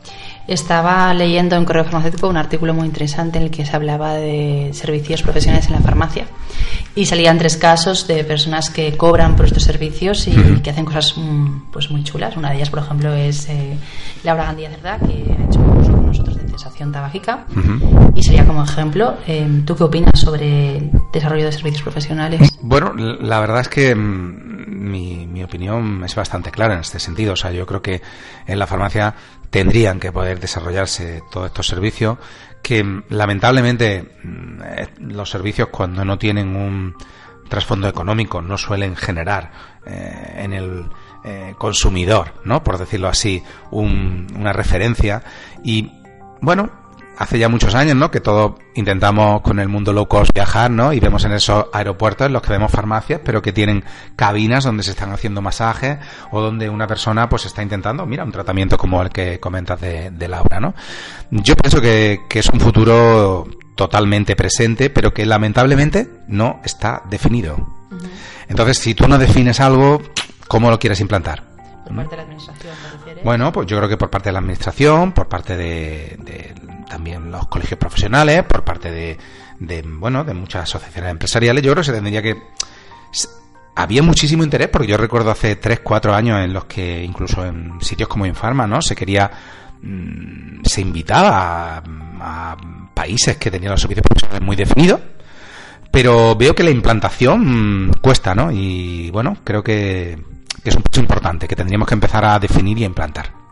Estaba 0.47 1.13
leyendo 1.13 1.55
en 1.55 1.63
Correo 1.63 1.85
Farmacéutico 1.85 2.27
un 2.27 2.35
artículo 2.35 2.73
muy 2.73 2.85
interesante 2.85 3.37
en 3.37 3.45
el 3.45 3.51
que 3.51 3.65
se 3.65 3.75
hablaba 3.75 4.13
de 4.15 4.71
servicios 4.73 5.21
profesionales 5.21 5.67
en 5.67 5.73
la 5.73 5.79
farmacia 5.79 6.25
y 6.95 7.05
salían 7.05 7.37
tres 7.37 7.55
casos 7.55 8.07
de 8.07 8.23
personas 8.25 8.69
que 8.69 8.97
cobran 8.97 9.35
por 9.37 9.45
estos 9.45 9.63
servicios 9.63 10.27
y 10.27 10.31
uh 10.31 10.33
-huh. 10.33 10.61
que 10.61 10.69
hacen 10.69 10.83
cosas 10.85 11.13
mm, 11.17 11.71
pues 11.71 11.89
muy 11.89 12.03
chulas. 12.03 12.35
Una 12.35 12.49
de 12.49 12.57
ellas, 12.57 12.69
por 12.69 12.79
ejemplo, 12.79 13.13
es 13.13 13.47
eh, 13.49 13.77
Laura 14.23 14.43
Gandía 14.45 14.69
Cerdá, 14.69 14.99
que 14.99 15.05
ha 15.31 15.45
hecho 15.45 15.59
un 15.59 15.75
curso 15.75 15.91
con 15.93 16.05
nosotros 16.07 16.35
de 16.35 16.47
cesación 16.51 16.91
tabágica 16.91 17.45
uh 17.49 17.59
-huh. 17.59 18.11
y 18.13 18.21
sería 18.21 18.45
como 18.45 18.63
ejemplo. 18.63 19.15
Eh, 19.25 19.47
¿Tú 19.65 19.75
qué 19.77 19.83
opinas 19.85 20.19
sobre 20.19 20.91
desarrollo 21.13 21.45
de 21.45 21.51
servicios 21.53 21.81
profesionales? 21.83 22.59
Bueno, 22.62 22.93
la 22.93 23.39
verdad 23.39 23.62
es 23.62 23.69
que 23.69 23.95
mm, 23.95 24.91
mi, 24.91 25.25
mi 25.25 25.41
opinión 25.43 26.03
es 26.03 26.13
bastante 26.15 26.51
clara 26.51 26.73
en 26.73 26.81
este 26.81 27.00
sentido. 27.00 27.33
O 27.33 27.38
sea, 27.38 27.51
yo 27.51 27.65
creo 27.65 27.81
que 27.81 28.01
en 28.45 28.59
la 28.59 28.67
farmacia 28.67 29.15
tendrían 29.53 30.00
que 30.00 30.12
poder 30.12 30.39
desarrollarse 30.39 31.22
todos 31.29 31.45
estos 31.45 31.67
servicios 31.67 32.17
que 32.63 33.03
lamentablemente 33.10 34.17
los 34.98 35.29
servicios 35.29 35.67
cuando 35.67 36.03
no 36.03 36.17
tienen 36.17 36.55
un 36.55 36.95
trasfondo 37.50 37.88
económico 37.88 38.41
no 38.41 38.57
suelen 38.57 38.95
generar 38.95 39.51
eh, 39.86 40.38
en 40.38 40.53
el 40.53 40.86
eh, 41.24 41.53
consumidor, 41.55 42.33
¿no? 42.45 42.63
Por 42.63 42.79
decirlo 42.79 43.10
así, 43.10 43.43
un, 43.69 44.25
una 44.36 44.53
referencia 44.53 45.22
y 45.63 46.01
bueno, 46.41 46.72
hace 47.17 47.38
ya 47.39 47.50
muchos 47.50 47.75
años, 47.75 47.96
¿no? 47.96 48.10
Que 48.12 48.20
todos 48.20 48.53
intentamos 48.75 49.41
con 49.41 49.60
el 49.60 49.67
mundo 49.67 49.93
low 49.93 50.08
cost 50.08 50.32
viajar, 50.34 50.72
¿no? 50.72 50.93
Y 50.93 51.00
vemos 51.00 51.24
en 51.25 51.34
esos 51.34 51.65
aeropuertos 51.74 52.27
en 52.27 52.34
los 52.34 52.41
que 52.41 52.51
vemos 52.53 52.72
farmacias, 52.72 53.22
pero 53.24 53.41
que 53.41 53.51
tienen 53.53 53.84
cabinas 54.15 54.63
donde 54.63 54.84
se 54.84 54.91
están 54.91 55.12
haciendo 55.12 55.41
masajes 55.41 55.98
o 56.32 56.41
donde 56.41 56.70
una 56.70 56.88
persona 56.88 57.29
pues 57.29 57.46
está 57.46 57.62
intentando, 57.62 58.05
mira, 58.05 58.24
un 58.24 58.32
tratamiento 58.32 58.77
como 58.77 59.01
el 59.01 59.10
que 59.10 59.39
comentas 59.39 59.79
de, 59.79 60.12
de 60.12 60.27
Laura, 60.27 60.60
¿no? 60.60 60.74
Yo 61.32 61.55
pienso 61.55 61.82
que, 61.82 62.22
que 62.29 62.39
es 62.39 62.50
un 62.50 62.60
futuro 62.60 63.48
totalmente 63.75 64.36
presente, 64.36 64.89
pero 64.89 65.13
que 65.13 65.25
lamentablemente 65.25 66.08
no 66.27 66.60
está 66.63 67.01
definido. 67.10 67.55
Uh 67.55 67.96
-huh. 67.96 68.10
Entonces, 68.50 68.77
si 68.77 68.93
tú 68.93 69.08
no 69.08 69.17
defines 69.17 69.60
algo, 69.60 70.01
¿cómo 70.48 70.70
lo 70.70 70.77
quieres 70.79 71.00
implantar? 71.00 71.43
Por 71.86 71.96
parte 71.96 72.12
de 72.12 72.17
la 72.17 72.24
administración, 72.24 72.74
Bueno, 73.24 73.51
pues 73.51 73.67
yo 73.67 73.77
creo 73.77 73.89
que 73.89 73.98
por 73.98 74.10
parte 74.10 74.29
de 74.29 74.34
la 74.34 74.39
administración, 74.39 75.12
por 75.12 75.27
parte 75.27 75.58
de, 75.58 76.15
de 76.20 76.53
también 76.93 77.31
los 77.31 77.47
colegios 77.47 77.79
profesionales, 77.79 78.43
por 78.43 78.63
parte 78.63 78.91
de, 78.91 79.17
de, 79.59 79.81
bueno, 79.81 80.23
de 80.23 80.35
muchas 80.35 80.63
asociaciones 80.63 81.09
empresariales, 81.09 81.63
yo 81.63 81.71
creo 81.71 81.81
que 81.81 81.88
se 81.88 81.93
tendría 81.93 82.21
que 82.21 82.38
había 83.75 84.03
muchísimo 84.03 84.43
interés 84.43 84.67
porque 84.67 84.88
yo 84.88 84.95
recuerdo 84.95 85.31
hace 85.31 85.55
3, 85.55 85.79
4 85.79 86.13
años 86.13 86.39
en 86.43 86.53
los 86.53 86.65
que 86.65 87.03
incluso 87.03 87.43
en 87.43 87.81
sitios 87.81 88.07
como 88.07 88.27
Infarma, 88.27 88.67
¿no? 88.67 88.79
Se 88.83 88.95
quería 88.95 89.31
mmm, 89.81 90.62
se 90.63 90.81
invitaba 90.81 91.77
a, 91.77 91.83
a, 92.21 92.57
países 92.93 93.38
que 93.38 93.50
tenían 93.50 93.71
los 93.71 93.81
servicios 93.81 94.05
profesionales 94.07 94.45
muy 94.45 94.55
definidos, 94.55 95.01
pero 95.89 96.35
veo 96.35 96.53
que 96.53 96.62
la 96.62 96.69
implantación 96.69 97.88
mmm, 97.88 97.93
cuesta, 98.01 98.35
¿no? 98.35 98.51
Y 98.51 99.09
bueno, 99.09 99.38
creo 99.43 99.63
que 99.63 100.15
es 100.63 100.75
un 100.75 100.83
paso 100.83 101.01
importante 101.01 101.47
que 101.47 101.55
tendríamos 101.55 101.88
que 101.88 101.95
empezar 101.95 102.23
a 102.23 102.38
definir 102.38 102.77
y 102.77 102.83
a 102.83 102.85
implantar. 102.85 103.42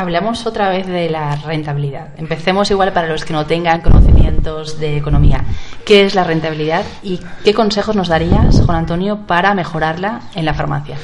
Hablamos 0.00 0.46
otra 0.46 0.70
vez 0.70 0.86
de 0.86 1.10
la 1.10 1.36
rentabilidad. 1.36 2.14
Empecemos 2.16 2.70
igual 2.70 2.90
para 2.94 3.06
los 3.06 3.26
que 3.26 3.34
no 3.34 3.44
tengan 3.44 3.82
conocimientos 3.82 4.80
de 4.80 4.96
economía. 4.96 5.44
¿Qué 5.84 6.06
es 6.06 6.14
la 6.14 6.24
rentabilidad 6.24 6.86
y 7.02 7.20
qué 7.44 7.52
consejos 7.52 7.94
nos 7.94 8.08
darías, 8.08 8.62
Juan 8.64 8.78
Antonio, 8.78 9.26
para 9.26 9.52
mejorarla 9.52 10.22
en 10.34 10.46
la 10.46 10.54
farmacia? 10.54 10.96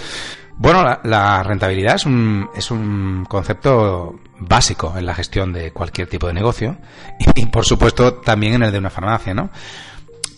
Bueno, 0.57 0.83
la, 1.05 1.43
rentabilidad 1.43 1.97
es 1.97 2.07
un, 2.07 2.49
es 2.57 2.71
un 2.71 3.27
concepto 3.29 4.19
básico 4.39 4.95
en 4.97 5.05
la 5.05 5.15
gestión 5.15 5.53
de 5.53 5.73
cualquier 5.73 6.09
tipo 6.09 6.27
de 6.29 6.33
negocio 6.33 6.79
y, 7.35 7.45
por 7.45 7.67
supuesto, 7.67 8.15
también 8.15 8.55
en 8.55 8.63
el 8.63 8.73
de 8.73 8.79
una 8.79 8.89
farmacia, 8.89 9.35
¿no? 9.35 9.51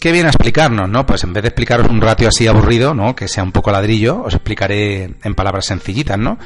¿Qué 0.00 0.11
viene 0.11 0.27
a 0.27 0.31
explicarnos, 0.31 0.88
no? 0.88 1.07
Pues 1.07 1.23
en 1.23 1.33
vez 1.33 1.45
de 1.45 1.50
explicaros 1.50 1.88
un 1.88 2.00
ratio 2.00 2.27
así 2.27 2.49
aburrido, 2.49 2.93
¿no? 2.93 3.15
Que 3.15 3.29
sea 3.29 3.45
un 3.45 3.53
poco 3.53 3.71
ladrillo, 3.71 4.21
os 4.25 4.35
explicaré 4.35 5.15
en 5.23 5.35
palabras 5.37 5.67
sencillitas, 5.67 6.19
¿no? 6.19 6.38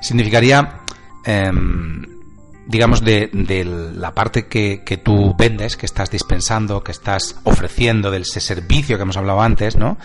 Significaría 0.00 0.84
Em, 1.30 2.06
digamos, 2.66 3.04
de, 3.04 3.28
la 3.94 4.14
parte 4.14 4.46
que, 4.46 5.00
tú 5.04 5.34
vendes, 5.36 5.76
que 5.76 5.84
estás 5.84 6.10
dispensando, 6.10 6.82
que 6.82 6.92
estás 6.92 7.36
ofreciendo, 7.44 8.10
de 8.10 8.18
ese 8.18 8.40
servicio 8.40 8.96
que 8.96 9.02
hemos 9.02 9.18
hablado 9.18 9.42
antes, 9.42 9.76
¿no? 9.76 9.98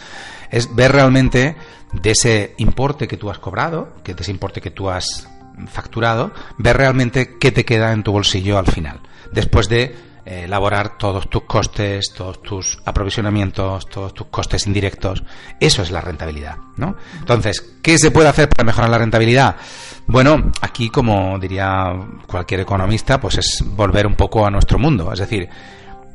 Es 0.52 0.76
ver 0.76 0.92
realmente 0.92 1.56
de 1.94 2.12
ese 2.12 2.56
importe 2.58 3.08
que 3.08 3.16
tú 3.16 3.30
has 3.30 3.40
cobrado, 3.40 3.94
que 4.04 4.14
de 4.14 4.22
ese 4.22 4.32
importe 4.32 4.60
que 4.60 4.72
tú 4.72 4.90
has 4.90 5.30
facturado, 5.68 6.34
ver 6.58 6.76
realmente 6.76 7.38
qué 7.40 7.54
te 7.54 7.64
queda 7.64 7.94
en 7.94 8.04
tu 8.04 8.12
bolsillo 8.12 8.58
al 8.58 8.68
final, 8.68 9.00
después 9.32 9.70
de 9.70 9.96
eh, 10.26 10.44
elaborar 10.44 10.98
todos 10.98 11.30
tus 11.30 11.44
costes, 11.44 12.14
todos 12.14 12.42
tus 12.42 12.80
aprovisionamientos, 12.86 13.88
todos 13.90 14.14
tus 14.14 14.28
costes 14.28 14.68
indirectos. 14.68 15.24
Eso 15.60 15.82
es 15.82 15.92
la 15.92 16.00
rentabilidad, 16.00 16.58
¿no? 16.78 16.96
Entonces, 17.20 17.62
¿qué 17.82 17.98
se 17.98 18.12
puede 18.12 18.30
hacer 18.30 18.48
para 18.50 18.66
mejorar 18.66 18.90
la 18.90 18.98
rentabilidad? 18.98 19.58
Bueno, 20.08 20.52
aquí, 20.62 20.90
como 20.90 21.40
diría 21.40 21.94
cualquier 22.28 22.62
economista, 22.62 23.20
pues 23.20 23.38
es 23.38 23.64
volver 23.66 24.06
un 24.06 24.16
poco 24.16 24.46
a 24.46 24.52
nuestro 24.52 24.78
mundo. 24.78 25.12
Es 25.14 25.20
decir, 25.20 25.48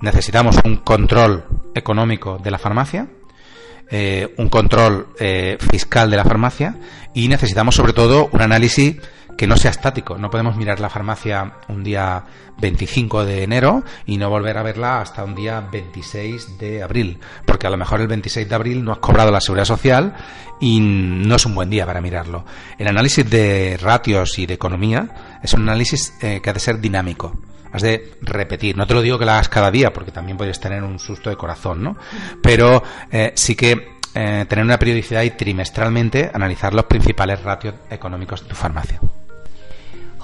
necesitamos 0.00 0.58
un 0.64 0.76
control 0.76 1.44
económico 1.74 2.38
de 2.38 2.50
la 2.50 2.58
farmacia, 2.58 3.08
eh, 3.90 4.34
un 4.36 4.48
control 4.48 5.08
eh, 5.18 5.56
fiscal 5.70 6.10
de 6.10 6.16
la 6.16 6.24
farmacia 6.24 6.76
y 7.14 7.28
necesitamos 7.28 7.74
sobre 7.74 7.94
todo 7.94 8.28
un 8.32 8.42
análisis 8.42 8.96
que 9.38 9.46
no 9.46 9.56
sea 9.56 9.70
estático. 9.70 10.18
No 10.18 10.30
podemos 10.30 10.56
mirar 10.56 10.80
la 10.80 10.90
farmacia 10.90 11.52
un 11.68 11.84
día 11.84 12.24
25 12.58 13.24
de 13.24 13.44
enero 13.44 13.84
y 14.04 14.18
no 14.18 14.28
volver 14.28 14.58
a 14.58 14.64
verla 14.64 15.00
hasta 15.00 15.22
un 15.22 15.36
día 15.36 15.60
26 15.60 16.58
de 16.58 16.82
abril, 16.82 17.20
porque 17.46 17.68
a 17.68 17.70
lo 17.70 17.76
mejor 17.76 18.00
el 18.00 18.08
26 18.08 18.48
de 18.48 18.54
abril 18.54 18.84
no 18.84 18.90
has 18.90 18.98
cobrado 18.98 19.30
la 19.30 19.40
seguridad 19.40 19.64
social 19.64 20.16
y 20.60 20.80
no 20.80 21.36
es 21.36 21.46
un 21.46 21.54
buen 21.54 21.70
día 21.70 21.86
para 21.86 22.00
mirarlo. 22.00 22.44
El 22.78 22.88
análisis 22.88 23.30
de 23.30 23.78
ratios 23.80 24.40
y 24.40 24.46
de 24.46 24.54
economía 24.54 25.38
es 25.40 25.54
un 25.54 25.62
análisis 25.62 26.12
eh, 26.20 26.40
que 26.42 26.50
ha 26.50 26.52
de 26.52 26.60
ser 26.60 26.80
dinámico. 26.80 27.38
Has 27.70 27.82
de 27.82 28.14
repetir. 28.22 28.76
No 28.76 28.88
te 28.88 28.94
lo 28.94 29.02
digo 29.02 29.20
que 29.20 29.24
lo 29.24 29.30
hagas 29.30 29.48
cada 29.48 29.70
día, 29.70 29.92
porque 29.92 30.10
también 30.10 30.36
puedes 30.36 30.58
tener 30.58 30.82
un 30.82 30.98
susto 30.98 31.30
de 31.30 31.36
corazón, 31.36 31.84
¿no? 31.84 31.96
Pero 32.42 32.82
eh, 33.12 33.32
sí 33.36 33.54
que 33.54 33.98
eh, 34.14 34.46
tener 34.48 34.64
una 34.64 34.80
periodicidad 34.80 35.22
y 35.22 35.30
trimestralmente 35.30 36.28
analizar 36.34 36.74
los 36.74 36.86
principales 36.86 37.40
ratios 37.40 37.74
económicos 37.88 38.42
de 38.42 38.48
tu 38.48 38.56
farmacia. 38.56 38.98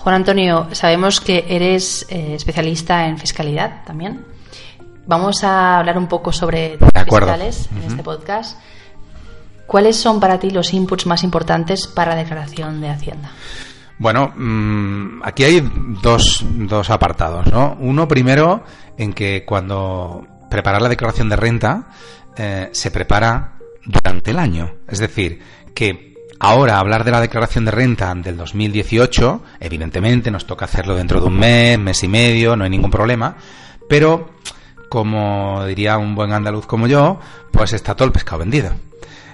Juan 0.05 0.17
Antonio, 0.17 0.69
sabemos 0.73 1.19
que 1.19 1.47
eres 1.49 2.05
eh, 2.11 2.35
especialista 2.35 3.09
en 3.09 3.17
fiscalidad 3.17 3.85
también. 3.87 4.23
Vamos 5.07 5.43
a 5.43 5.79
hablar 5.79 5.97
un 5.97 6.09
poco 6.09 6.31
sobre 6.31 6.77
fiscales 7.07 7.71
en 7.75 7.85
este 7.85 8.03
podcast. 8.03 8.61
¿Cuáles 9.67 9.97
son 9.97 10.21
para 10.21 10.39
ti 10.39 10.51
los 10.51 10.75
inputs 10.75 11.07
más 11.07 11.25
importantes 11.25 11.87
para 11.87 12.11
la 12.11 12.17
declaración 12.19 12.83
de 12.83 12.91
Hacienda? 12.91 13.31
Bueno, 13.97 14.31
mm, 14.37 15.23
aquí 15.25 15.45
hay 15.45 15.67
dos, 16.03 16.45
dos 16.51 16.91
apartados, 16.91 17.51
¿no? 17.51 17.75
Uno 17.81 18.07
primero 18.07 18.63
en 18.99 19.15
que 19.15 19.47
cuando 19.47 20.27
preparar 20.51 20.83
la 20.83 20.91
declaración 20.91 21.31
de 21.31 21.37
renta 21.37 21.89
eh, 22.37 22.69
se 22.73 22.91
prepara 22.91 23.55
durante 23.87 24.33
el 24.33 24.39
año. 24.39 24.71
Es 24.87 24.99
decir, 24.99 25.41
que 25.75 26.14
Ahora, 26.47 26.79
hablar 26.79 27.05
de 27.05 27.11
la 27.11 27.23
declaración 27.23 27.65
de 27.65 27.71
renta 27.71 28.15
del 28.15 28.37
2018, 28.37 29.43
evidentemente 29.61 30.31
nos 30.31 30.47
toca 30.47 30.67
hacerlo 30.67 30.95
dentro 30.95 31.19
de 31.19 31.29
un 31.29 31.39
mes, 31.39 31.79
mes 31.79 32.03
y 32.03 32.09
medio, 32.09 32.55
no 32.55 32.65
hay 32.65 32.71
ningún 32.71 32.91
problema, 32.91 33.35
pero 33.89 34.35
como 34.91 35.65
diría 35.65 35.97
un 35.97 36.15
buen 36.15 36.35
andaluz 36.35 36.67
como 36.67 36.87
yo, 36.87 37.19
pues 37.51 37.73
está 37.73 37.95
todo 37.95 38.05
el 38.05 38.13
pescado 38.13 38.41
vendido. 38.41 38.73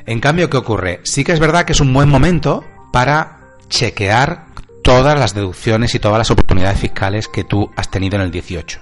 En 0.06 0.20
cambio, 0.20 0.48
¿qué 0.48 0.56
ocurre? 0.56 1.00
Sí 1.02 1.24
que 1.24 1.32
es 1.32 1.40
verdad 1.40 1.64
que 1.64 1.72
es 1.72 1.80
un 1.80 1.92
buen 1.92 2.08
momento 2.08 2.64
para 2.92 3.40
chequear 3.68 4.46
todas 4.84 5.18
las 5.18 5.34
deducciones 5.34 5.92
y 5.96 5.98
todas 5.98 6.18
las 6.18 6.30
oportunidades 6.30 6.78
fiscales 6.78 7.26
que 7.26 7.42
tú 7.42 7.72
has 7.74 7.90
tenido 7.90 8.14
en 8.18 8.22
el 8.22 8.30
18. 8.30 8.78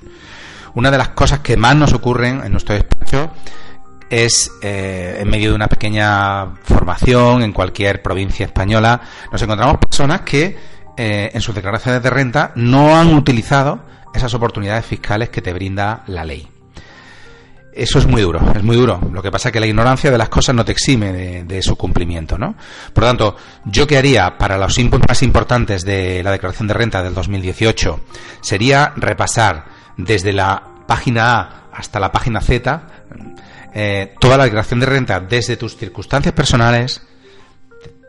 Una 0.74 0.90
de 0.90 0.98
las 0.98 1.08
cosas 1.08 1.38
que 1.40 1.56
más 1.56 1.76
nos 1.76 1.94
ocurren 1.94 2.42
en 2.44 2.52
nuestro 2.52 2.74
despacho 2.74 3.30
es 4.10 4.52
eh, 4.62 5.18
en 5.20 5.28
medio 5.28 5.50
de 5.50 5.56
una 5.56 5.68
pequeña 5.68 6.54
formación 6.62 7.42
en 7.42 7.52
cualquier 7.52 8.02
provincia 8.02 8.46
española, 8.46 9.00
nos 9.30 9.42
encontramos 9.42 9.78
personas 9.78 10.22
que 10.22 10.56
eh, 10.96 11.30
en 11.32 11.40
sus 11.40 11.54
declaraciones 11.54 12.02
de 12.02 12.10
renta 12.10 12.52
no 12.56 12.96
han 12.96 13.14
utilizado 13.14 13.80
esas 14.14 14.32
oportunidades 14.34 14.84
fiscales 14.84 15.28
que 15.28 15.42
te 15.42 15.52
brinda 15.52 16.02
la 16.06 16.24
ley. 16.24 16.48
Eso 17.72 18.00
es 18.00 18.06
muy 18.06 18.22
duro, 18.22 18.40
es 18.56 18.62
muy 18.64 18.76
duro. 18.76 18.98
Lo 19.12 19.22
que 19.22 19.30
pasa 19.30 19.50
es 19.50 19.52
que 19.52 19.60
la 19.60 19.68
ignorancia 19.68 20.10
de 20.10 20.18
las 20.18 20.28
cosas 20.28 20.52
no 20.52 20.64
te 20.64 20.72
exime 20.72 21.44
de, 21.44 21.62
su 21.62 21.76
cumplimiento, 21.76 22.36
¿no? 22.36 22.56
Por 22.92 23.04
lo 23.04 23.08
tanto, 23.08 23.36
¿yo 23.66 23.86
qué 23.86 23.96
haría 23.96 24.36
para 24.36 24.58
los 24.58 24.76
inputs 24.78 25.06
más 25.06 25.22
importantes 25.22 25.84
de 25.84 26.22
la 26.24 26.32
declaración 26.32 26.66
de 26.66 26.74
renta 26.74 27.04
del 27.04 27.14
2018? 27.14 28.00
Sería 28.40 28.92
repasar 28.96 29.66
desde 29.96 30.32
la 30.32 30.60
página 30.88 31.38
A 31.38 31.68
hasta 31.72 32.00
la 32.00 32.10
página 32.10 32.40
Z 32.40 32.82
eh, 33.74 34.14
toda 34.18 34.36
la 34.36 34.44
declaración 34.44 34.80
de 34.80 34.86
renta 34.86 35.20
desde 35.20 35.56
tus 35.56 35.76
circunstancias 35.76 36.34
personales, 36.34 37.02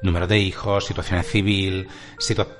número 0.01 0.27
de 0.27 0.39
hijos, 0.39 0.85
situaciones 0.85 1.27
civil, 1.27 1.87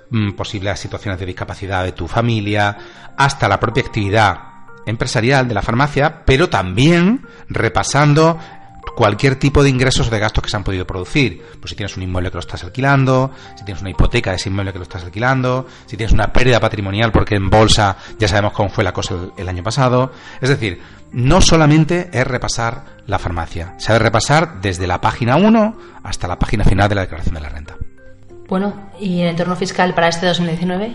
mm, 0.10 0.32
posibles 0.32 0.79
situaciones 0.79 1.20
de 1.20 1.25
discapacidad 1.25 1.84
de 1.84 1.94
tu 1.94 2.08
familia, 2.08 2.77
hasta 3.18 3.48
la 3.48 3.60
propia 3.60 3.84
actividad 3.84 4.38
empresarial 4.86 5.48
de 5.48 5.53
la 5.53 5.62
farmacia, 5.62 6.24
pero 6.25 6.50
también 6.50 7.25
repasando 7.48 8.39
cualquier 9.00 9.38
tipo 9.38 9.63
de 9.63 9.70
ingresos 9.70 10.10
o 10.10 10.12
de 10.12 10.20
gastos 10.20 10.44
que 10.44 10.50
se 10.50 10.58
han 10.58 10.65
podido 10.65 10.86
producir. 10.86 11.41
Pues 11.62 11.70
si 11.70 11.77
tienes 11.77 11.96
un 11.96 12.03
inmueble 12.03 12.32
que 12.32 12.36
lo 12.36 12.41
estás 12.41 12.65
alquilando, 12.65 13.32
si 13.56 13.63
tienes 13.63 13.79
una 13.79 13.91
hipoteca 13.91 14.32
de 14.32 14.36
ese 14.36 14.50
inmueble 14.50 14.74
que 14.74 14.79
lo 14.79 14.84
estás 14.84 15.06
alquilando, 15.06 15.68
si 15.86 15.96
tienes 15.96 16.12
una 16.12 16.34
pérdida 16.34 16.60
patrimonial 16.60 17.10
porque 17.10 17.36
en 17.36 17.50
bolsa 17.50 17.96
ya 18.18 18.27
sabemos 18.27 18.51
cómo 18.51 18.68
fue 18.68 18.84
la 18.84 18.91
cosa 18.91 19.15
el, 19.38 19.48
año 19.48 19.63
pasado. 19.63 20.12
Es 20.41 20.50
decir, 20.50 20.82
no 21.13 21.39
solamente 21.39 22.10
es 22.12 22.27
repasar 22.27 22.98
la 23.08 23.20
farmacia, 23.20 23.74
se 23.77 23.94
ha 23.94 23.94
de 23.94 24.00
repasar 24.00 24.60
desde 24.60 24.86
la 24.86 25.00
página 25.00 25.38
1 25.38 25.77
hasta 26.03 26.27
la 26.27 26.38
página 26.38 26.65
final 26.65 26.89
de 26.89 26.96
la 26.96 27.01
declaración 27.01 27.36
de 27.36 27.39
la 27.41 27.48
renta. 27.48 27.77
Bueno, 28.50 28.89
¿y 29.00 29.22
el 29.22 29.29
entorno 29.29 29.56
fiscal 29.56 29.94
para 29.94 30.10
este 30.10 30.25
2019? 30.25 30.91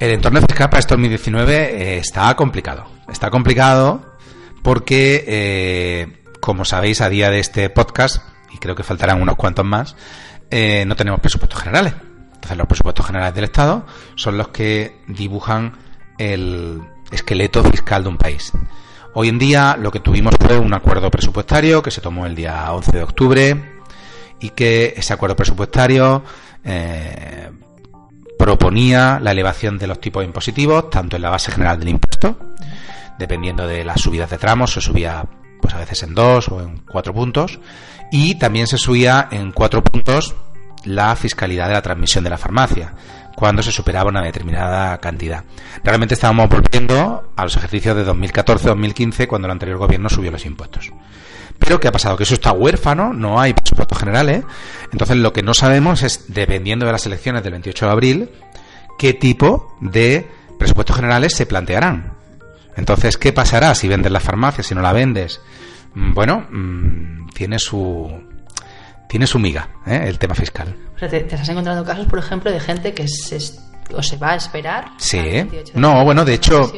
El 0.00 0.10
entorno 0.10 0.40
fiscal 0.40 0.68
para 0.68 0.80
este 0.80 0.94
2019 0.94 1.54
eh, 1.54 1.98
está 1.98 2.34
complicado. 2.34 2.88
Está 3.08 3.30
complicado 3.30 4.16
porque 4.64 5.24
eh, 5.26 6.17
como 6.48 6.64
sabéis, 6.64 7.02
a 7.02 7.10
día 7.10 7.30
de 7.30 7.40
este 7.40 7.68
podcast, 7.68 8.22
y 8.50 8.56
creo 8.56 8.74
que 8.74 8.82
faltarán 8.82 9.20
unos 9.20 9.36
cuantos 9.36 9.66
más, 9.66 9.96
eh, 10.50 10.84
no 10.86 10.96
tenemos 10.96 11.20
presupuestos 11.20 11.60
generales. 11.60 11.92
Entonces, 12.32 12.56
los 12.56 12.66
presupuestos 12.66 13.04
generales 13.04 13.34
del 13.34 13.44
Estado 13.44 13.84
son 14.14 14.38
los 14.38 14.48
que 14.48 14.96
dibujan 15.08 15.76
el 16.16 16.80
esqueleto 17.10 17.62
fiscal 17.64 18.02
de 18.02 18.08
un 18.08 18.16
país. 18.16 18.50
Hoy 19.12 19.28
en 19.28 19.38
día 19.38 19.76
lo 19.78 19.90
que 19.90 20.00
tuvimos 20.00 20.36
fue 20.40 20.56
un 20.56 20.72
acuerdo 20.72 21.10
presupuestario 21.10 21.82
que 21.82 21.90
se 21.90 22.00
tomó 22.00 22.24
el 22.24 22.34
día 22.34 22.72
11 22.72 22.92
de 22.92 23.02
octubre 23.02 23.80
y 24.40 24.48
que 24.48 24.94
ese 24.96 25.12
acuerdo 25.12 25.36
presupuestario 25.36 26.24
eh, 26.64 27.50
proponía 28.38 29.20
la 29.20 29.32
elevación 29.32 29.76
de 29.76 29.86
los 29.86 30.00
tipos 30.00 30.24
impositivos, 30.24 30.88
tanto 30.88 31.16
en 31.16 31.20
la 31.20 31.28
base 31.28 31.52
general 31.52 31.78
del 31.78 31.90
impuesto, 31.90 32.38
dependiendo 33.18 33.66
de 33.66 33.84
las 33.84 34.00
subidas 34.00 34.30
de 34.30 34.38
tramos, 34.38 34.72
se 34.72 34.80
subía 34.80 35.26
pues 35.68 35.76
a 35.76 35.84
veces 35.84 36.02
en 36.02 36.14
dos 36.14 36.48
o 36.48 36.62
en 36.62 36.78
cuatro 36.78 37.12
puntos, 37.12 37.60
y 38.10 38.36
también 38.36 38.66
se 38.66 38.78
subía 38.78 39.28
en 39.30 39.52
cuatro 39.52 39.84
puntos 39.84 40.34
la 40.84 41.14
fiscalidad 41.14 41.68
de 41.68 41.74
la 41.74 41.82
transmisión 41.82 42.24
de 42.24 42.30
la 42.30 42.38
farmacia, 42.38 42.94
cuando 43.36 43.62
se 43.62 43.70
superaba 43.70 44.08
una 44.08 44.22
determinada 44.22 44.96
cantidad. 44.96 45.44
Realmente 45.84 46.14
estábamos 46.14 46.48
volviendo 46.48 47.32
a 47.36 47.44
los 47.44 47.54
ejercicios 47.56 47.96
de 47.96 48.06
2014-2015, 48.06 49.26
cuando 49.26 49.46
el 49.46 49.52
anterior 49.52 49.76
gobierno 49.76 50.08
subió 50.08 50.30
los 50.30 50.46
impuestos. 50.46 50.90
Pero 51.58 51.78
¿qué 51.78 51.88
ha 51.88 51.92
pasado? 51.92 52.16
Que 52.16 52.22
eso 52.22 52.34
está 52.34 52.52
huérfano, 52.52 53.12
no 53.12 53.38
hay 53.38 53.52
presupuestos 53.52 53.98
generales. 53.98 54.44
Entonces 54.90 55.18
lo 55.18 55.34
que 55.34 55.42
no 55.42 55.52
sabemos 55.52 56.02
es, 56.02 56.32
dependiendo 56.32 56.86
de 56.86 56.92
las 56.92 57.04
elecciones 57.04 57.42
del 57.42 57.52
28 57.52 57.84
de 57.84 57.92
abril, 57.92 58.30
qué 58.98 59.12
tipo 59.12 59.76
de 59.82 60.30
presupuestos 60.58 60.96
generales 60.96 61.34
se 61.34 61.44
plantearán. 61.44 62.17
Entonces, 62.78 63.18
¿qué 63.18 63.32
pasará 63.32 63.74
si 63.74 63.88
vendes 63.88 64.10
la 64.10 64.20
farmacia, 64.20 64.62
si 64.62 64.74
no 64.74 64.80
la 64.80 64.92
vendes? 64.92 65.40
Mm, 65.94 66.14
bueno, 66.14 66.46
mm, 66.50 67.28
tiene 67.34 67.58
su 67.58 68.10
tiene 69.08 69.26
su 69.26 69.38
miga 69.38 69.68
¿eh? 69.86 70.04
el 70.06 70.18
tema 70.18 70.34
fiscal. 70.34 70.74
O 70.94 70.98
sea, 70.98 71.08
te, 71.08 71.18
estás 71.18 71.48
encontrando 71.48 71.84
casos, 71.84 72.06
por 72.06 72.18
ejemplo, 72.18 72.52
de 72.52 72.60
gente 72.60 72.94
que 72.94 73.08
se 73.08 73.38
¿O 73.94 74.02
se 74.02 74.18
va 74.18 74.32
a 74.32 74.36
esperar? 74.36 74.90
Sí. 74.98 75.48
No, 75.74 76.04
bueno, 76.04 76.24
de 76.24 76.34
hecho, 76.34 76.70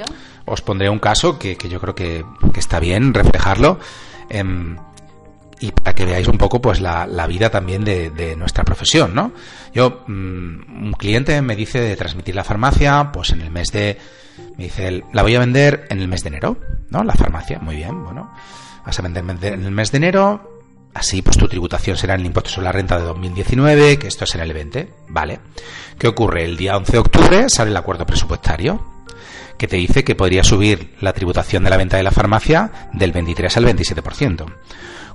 os 0.45 0.63
pondré 0.63 0.89
un 0.89 1.01
caso 1.01 1.39
que, 1.39 1.57
que 1.57 1.69
yo 1.69 1.81
creo 1.81 1.95
que, 1.95 2.25
que, 2.55 2.61
está 2.61 2.79
bien 2.79 3.13
reflejarlo. 3.13 3.81
Eh, 4.29 4.45
y 5.61 5.73
para 5.73 5.95
que 5.95 6.07
veáis 6.07 6.27
un 6.27 6.39
poco 6.39 6.61
pues 6.61 6.81
la, 6.81 7.07
la 7.07 7.27
vida 7.27 7.51
también 7.51 7.85
de, 7.85 8.11
de, 8.11 8.35
nuestra 8.35 8.65
profesión, 8.65 9.15
¿no? 9.15 9.33
Yo, 9.75 10.05
mmm, 10.07 10.85
un 10.87 10.93
cliente 10.99 11.41
me 11.43 11.55
dice 11.55 11.81
de 11.81 11.97
transmitir 11.97 12.35
la 12.35 12.45
farmacia, 12.45 13.11
pues 13.13 13.31
en 13.31 13.43
el 13.43 13.51
mes 13.51 13.71
de, 13.71 13.99
me 14.57 14.65
dice, 14.65 15.05
la 15.13 15.23
voy 15.23 15.37
a 15.37 15.41
vender 15.41 15.87
en 15.91 16.01
el 16.01 16.09
mes 16.09 16.23
de 16.23 16.29
enero, 16.29 16.57
¿no? 16.89 17.05
La 17.05 17.15
farmacia, 17.15 17.59
muy 17.59 17.77
bien, 17.77 18.03
bueno, 18.03 18.33
vas 18.85 18.99
a 18.99 19.03
vender 19.03 19.25
en 19.43 19.65
el 19.65 19.71
mes 19.71 19.93
de 19.93 19.99
enero, 19.99 20.63
así 20.95 21.21
pues 21.21 21.37
tu 21.37 21.47
tributación 21.47 21.97
será 21.97 22.15
en 22.15 22.21
el 22.21 22.27
impuesto 22.27 22.51
sobre 22.51 22.65
la 22.65 22.73
renta 22.73 22.99
de 22.99 23.05
2019, 23.05 23.99
que 23.99 24.09
esto 24.09 24.25
será 24.25 24.45
el 24.45 24.55
20, 24.55 24.89
¿vale? 25.09 25.41
¿Qué 25.99 26.09
ocurre? 26.09 26.45
El 26.45 26.57
día 26.57 26.77
11 26.77 26.93
de 26.93 26.99
octubre 26.99 27.51
sale 27.51 27.71
el 27.71 27.77
acuerdo 27.77 28.07
presupuestario, 28.07 28.83
que 29.59 29.69
te 29.69 29.77
dice 29.77 30.05
que 30.05 30.15
podría 30.15 30.43
subir 30.43 30.95
la 31.03 31.13
tributación 31.13 31.65
de 31.65 31.71
la 31.71 31.77
venta 31.77 31.99
de 31.99 32.03
la 32.03 32.11
farmacia 32.11 32.89
del 32.95 33.13
23 33.13 33.55
al 33.59 33.67
27%. 33.67 34.47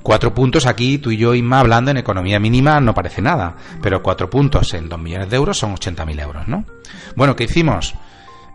Cuatro 0.05 0.35
puntos 0.35 0.67
aquí, 0.67 0.99
tú 0.99 1.09
y 1.09 1.17
yo, 1.17 1.33
Inma, 1.33 1.61
hablando 1.61 1.89
en 1.89 1.97
economía 1.97 2.39
mínima, 2.39 2.79
no 2.79 2.93
parece 2.93 3.23
nada. 3.23 3.55
Pero 3.81 4.03
cuatro 4.03 4.29
puntos 4.29 4.71
en 4.75 4.87
dos 4.87 4.99
millones 4.99 5.31
de 5.31 5.35
euros 5.35 5.57
son 5.57 5.75
80.000 5.75 6.21
euros, 6.21 6.47
¿no? 6.47 6.63
Bueno, 7.15 7.35
¿qué 7.35 7.45
hicimos? 7.45 7.95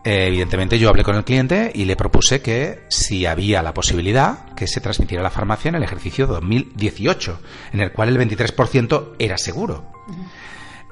Eh, 0.04 0.28
evidentemente 0.28 0.78
yo 0.78 0.88
hablé 0.88 1.02
con 1.02 1.16
el 1.16 1.24
cliente 1.24 1.72
y 1.74 1.86
le 1.86 1.96
propuse 1.96 2.40
que 2.40 2.84
si 2.88 3.26
había 3.26 3.62
la 3.62 3.74
posibilidad 3.74 4.54
que 4.54 4.68
se 4.68 4.80
transmitiera 4.80 5.24
la 5.24 5.30
farmacia 5.30 5.70
en 5.70 5.74
el 5.74 5.82
ejercicio 5.82 6.28
2018, 6.28 7.40
en 7.72 7.80
el 7.80 7.90
cual 7.90 8.10
el 8.10 8.28
23% 8.28 9.14
era 9.18 9.36
seguro. 9.36 9.90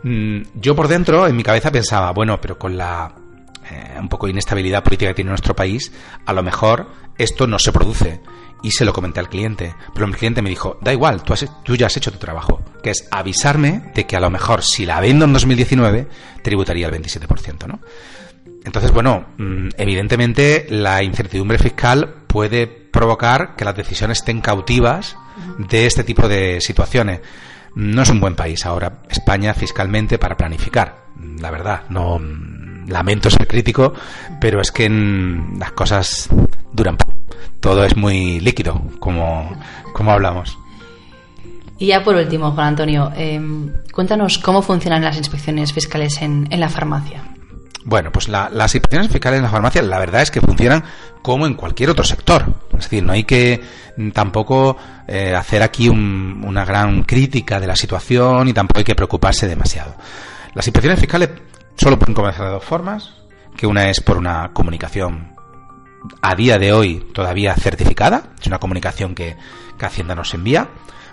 Mm, 0.03 0.41
yo 0.57 0.75
por 0.75 0.88
dentro, 0.88 1.29
en 1.29 1.37
mi 1.37 1.45
cabeza 1.45 1.71
pensaba, 1.71 2.11
bueno, 2.11 2.41
pero 2.41 2.59
con 2.59 2.77
la 2.77 3.15
eh, 3.70 3.96
un 3.98 4.08
poco 4.08 4.26
de 4.26 4.32
inestabilidad 4.32 4.82
política 4.82 5.10
que 5.10 5.14
tiene 5.16 5.30
nuestro 5.30 5.54
país, 5.54 5.92
a 6.25 6.32
lo 6.32 6.42
mejor 6.42 6.90
esto 7.16 7.46
no 7.46 7.58
se 7.58 7.72
produce 7.72 8.20
y 8.62 8.70
se 8.70 8.84
lo 8.84 8.92
comenté 8.92 9.20
al 9.20 9.28
cliente. 9.28 9.75
Pero 9.94 10.06
el 10.06 10.16
cliente 10.16 10.42
me 10.42 10.50
dijo, 10.50 10.78
da 10.80 10.92
igual, 10.92 11.22
tú, 11.22 11.32
has, 11.32 11.46
tú, 11.64 11.76
ya 11.76 11.87
has 11.87 11.96
hecho 11.96 12.12
tu 12.12 12.18
trabajo, 12.18 12.60
que 12.82 12.90
es 12.90 13.08
avisarme 13.10 13.92
de 13.94 14.06
que 14.06 14.16
a 14.16 14.20
lo 14.20 14.30
mejor 14.30 14.62
si 14.62 14.87
la 14.87 15.00
vendo 15.00 15.25
en 15.25 15.32
2019, 15.32 16.08
tributaría 16.42 16.88
el 16.88 16.94
27%, 16.94 17.66
¿no? 17.66 17.80
Entonces, 18.64 18.90
bueno, 18.90 19.26
mm, 19.38 19.68
evidentemente 19.78 20.66
la 20.68 21.02
incertidumbre 21.02 21.58
fiscal 21.58 22.25
puede 22.26 22.66
provocar 22.66 23.54
que 23.56 23.64
las 23.64 23.76
decisiones 23.76 24.18
estén 24.18 24.40
cautivas 24.40 25.16
de 25.58 25.87
este 25.87 26.04
tipo 26.04 26.28
de 26.28 26.60
situaciones. 26.60 27.20
No 27.75 28.02
es 28.02 28.10
un 28.10 28.20
buen 28.20 28.34
país 28.34 28.66
ahora 28.66 29.02
España 29.08 29.54
fiscalmente 29.54 30.18
para 30.18 30.37
planificar, 30.37 31.06
la 31.40 31.50
verdad. 31.50 31.84
No 31.88 32.18
mm, 32.18 32.58
lamento 32.88 33.30
ser 33.30 33.47
crítico, 33.47 33.95
pero 34.40 34.61
es 34.61 34.73
que 34.73 34.88
las 34.88 35.73
cosas 35.73 36.28
duran 36.73 36.97
poco 36.97 37.18
todo 37.61 37.85
es 37.85 37.97
muy 37.97 38.40
líquido, 38.40 38.80
como, 38.99 39.50
como 39.92 40.12
hablamos. 40.12 40.57
Y 41.78 41.88
ya 41.88 42.02
por 42.02 42.16
último, 42.16 42.52
Juan 42.52 42.68
Antonio, 42.68 43.12
eh, 43.16 43.40
cuéntanos 43.92 44.38
cómo 44.38 44.62
funcionan 44.62 45.02
las 45.02 45.16
inspecciones 45.16 45.73
fiscales 45.73 46.21
en, 46.23 46.49
en 46.50 46.61
la 46.61 46.68
farmacia. 46.68 47.23
Bueno, 47.85 48.11
pues 48.12 48.28
la, 48.28 48.50
las 48.52 48.75
inspecciones 48.75 49.11
fiscales 49.11 49.38
en 49.38 49.45
la 49.45 49.50
farmacia, 49.50 49.80
la 49.83 49.99
verdad 49.99 50.23
es 50.23 50.30
que 50.30 50.40
funcionan 50.40 50.83
como 51.23 51.47
en 51.47 51.54
cualquier 51.54 51.90
otro 51.90 52.04
sector. 52.04 52.45
Es 52.73 52.85
decir, 52.85 53.02
no 53.02 53.12
hay 53.12 53.25
que 53.25 53.61
tampoco 54.12 54.76
eh, 55.07 55.35
hacer 55.35 55.62
aquí 55.62 55.88
un, 55.88 56.42
una 56.45 56.64
gran 56.64 57.04
crítica 57.04 57.61
de 57.61 57.66
la 57.66 57.76
situación 57.76 58.49
y 58.49 58.52
tampoco 58.52 58.80
hay 58.80 58.85
que 58.85 58.95
preocuparse 58.95 59.47
demasiado. 59.47 59.95
Las 60.54 60.66
inspecciones 60.66 60.99
fiscales 60.99 61.30
solo 61.88 61.99
pueden 61.99 62.14
comenzar 62.14 62.45
de 62.45 62.52
dos 62.52 62.64
formas, 62.64 63.14
que 63.57 63.66
una 63.66 63.88
es 63.88 64.02
por 64.02 64.18
una 64.18 64.52
comunicación 64.52 65.35
a 66.21 66.35
día 66.35 66.59
de 66.59 66.75
hoy 66.75 67.02
todavía 67.14 67.54
certificada, 67.54 68.25
es 68.38 68.47
una 68.47 68.59
comunicación 68.59 69.14
que, 69.14 69.38
que 69.79 69.87
Hacienda 69.87 70.14
nos 70.14 70.35
envía, 70.35 70.68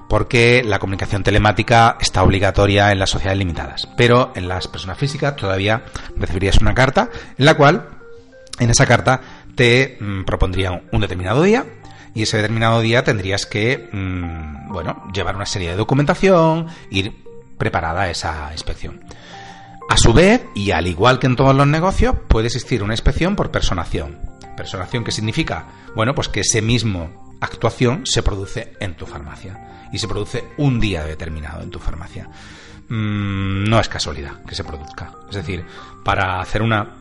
porque 0.09 0.63
la 0.65 0.79
comunicación 0.79 1.23
telemática 1.23 1.95
está 2.01 2.23
obligatoria 2.23 2.91
en 2.91 2.99
las 2.99 3.09
sociedades 3.09 3.39
limitadas, 3.39 3.87
pero 3.95 4.33
en 4.35 4.49
las 4.49 4.67
personas 4.67 4.97
físicas 4.97 5.37
todavía 5.37 5.85
recibirías 6.17 6.57
una 6.57 6.73
carta 6.73 7.09
en 7.37 7.45
la 7.45 7.53
cual, 7.53 7.87
en 8.59 8.69
esa 8.69 8.85
carta, 8.85 9.21
te 9.55 9.95
mmm, 10.01 10.25
propondrían 10.25 10.89
un 10.91 10.99
determinado 10.99 11.41
día 11.41 11.63
y 12.13 12.23
ese 12.23 12.35
determinado 12.35 12.81
día 12.81 13.05
tendrías 13.05 13.45
que, 13.45 13.87
mmm, 13.93 14.73
bueno, 14.73 15.07
llevar 15.13 15.37
una 15.37 15.45
serie 15.45 15.69
de 15.69 15.77
documentación, 15.77 16.67
ir 16.89 17.13
preparada 17.57 18.01
a 18.01 18.09
esa 18.09 18.49
inspección. 18.51 18.99
A 19.89 19.97
su 19.97 20.13
vez, 20.13 20.45
y 20.55 20.71
al 20.71 20.87
igual 20.87 21.19
que 21.19 21.27
en 21.27 21.35
todos 21.35 21.55
los 21.55 21.67
negocios, 21.67 22.15
puede 22.27 22.47
existir 22.47 22.83
una 22.83 22.93
inspección 22.93 23.35
por 23.35 23.51
personación. 23.51 24.19
Personación 24.57 25.03
que 25.03 25.11
significa, 25.11 25.67
bueno, 25.95 26.15
pues 26.15 26.27
que 26.27 26.41
ese 26.41 26.61
mismo 26.61 27.25
actuación 27.41 28.05
se 28.05 28.23
produce 28.23 28.73
en 28.79 28.95
tu 28.95 29.05
farmacia 29.05 29.87
y 29.91 29.99
se 29.99 30.07
produce 30.07 30.43
un 30.57 30.79
día 30.79 31.03
determinado 31.03 31.61
en 31.61 31.69
tu 31.69 31.79
farmacia. 31.79 32.29
Mm, 32.89 33.65
no 33.65 33.79
es 33.79 33.89
casualidad 33.89 34.43
que 34.43 34.55
se 34.55 34.63
produzca. 34.63 35.11
Es 35.29 35.35
decir, 35.35 35.65
para 36.03 36.39
hacer 36.39 36.61
una 36.61 36.95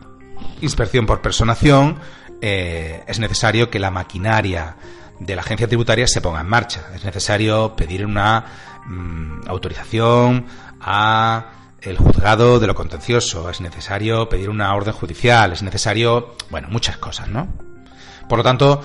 inspección 0.61 1.05
por 1.05 1.21
personación 1.21 1.99
eh, 2.41 3.03
es 3.07 3.19
necesario 3.19 3.69
que 3.69 3.79
la 3.79 3.91
maquinaria 3.91 4.75
de 5.19 5.35
la 5.35 5.41
agencia 5.41 5.67
tributaria 5.67 6.07
se 6.07 6.21
ponga 6.21 6.41
en 6.41 6.47
marcha. 6.47 6.87
Es 6.93 7.03
necesario 7.03 7.75
pedir 7.75 8.05
una 8.05 8.45
mm, 8.85 9.47
autorización 9.47 10.45
a 10.79 11.51
el 11.85 11.97
juzgado 11.97 12.59
de 12.59 12.67
lo 12.67 12.75
contencioso, 12.75 13.49
es 13.49 13.61
necesario 13.61 14.27
pedir 14.27 14.49
una 14.49 14.73
orden 14.75 14.93
judicial, 14.93 15.53
es 15.53 15.63
necesario, 15.63 16.35
bueno, 16.49 16.67
muchas 16.69 16.97
cosas, 16.97 17.29
¿no? 17.29 17.47
Por 18.27 18.39
lo 18.39 18.43
tanto, 18.43 18.81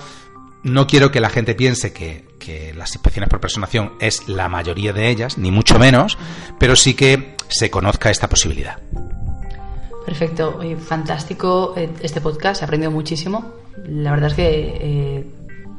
no 0.63 0.87
quiero 0.87 1.11
que 1.11 1.19
la 1.19 1.29
gente 1.29 1.55
piense 1.55 1.91
que, 1.93 2.27
que, 2.39 2.73
las 2.73 2.93
inspecciones 2.93 3.29
por 3.29 3.39
personación 3.39 3.93
es 3.99 4.27
la 4.27 4.49
mayoría 4.49 4.93
de 4.93 5.09
ellas, 5.09 5.37
ni 5.37 5.51
mucho 5.51 5.79
menos, 5.79 6.17
pero 6.59 6.75
sí 6.75 6.93
que 6.93 7.35
se 7.47 7.71
conozca 7.71 8.09
esta 8.09 8.29
posibilidad. 8.29 8.79
Perfecto, 10.05 10.59
fantástico 10.79 11.73
eh, 11.77 11.89
este 12.01 12.21
podcast, 12.21 12.61
he 12.61 12.65
aprendido 12.65 12.91
muchísimo. 12.91 13.53
La 13.85 14.11
verdad 14.11 14.29
es 14.29 14.35
que 14.35 14.77
eh, 14.81 15.25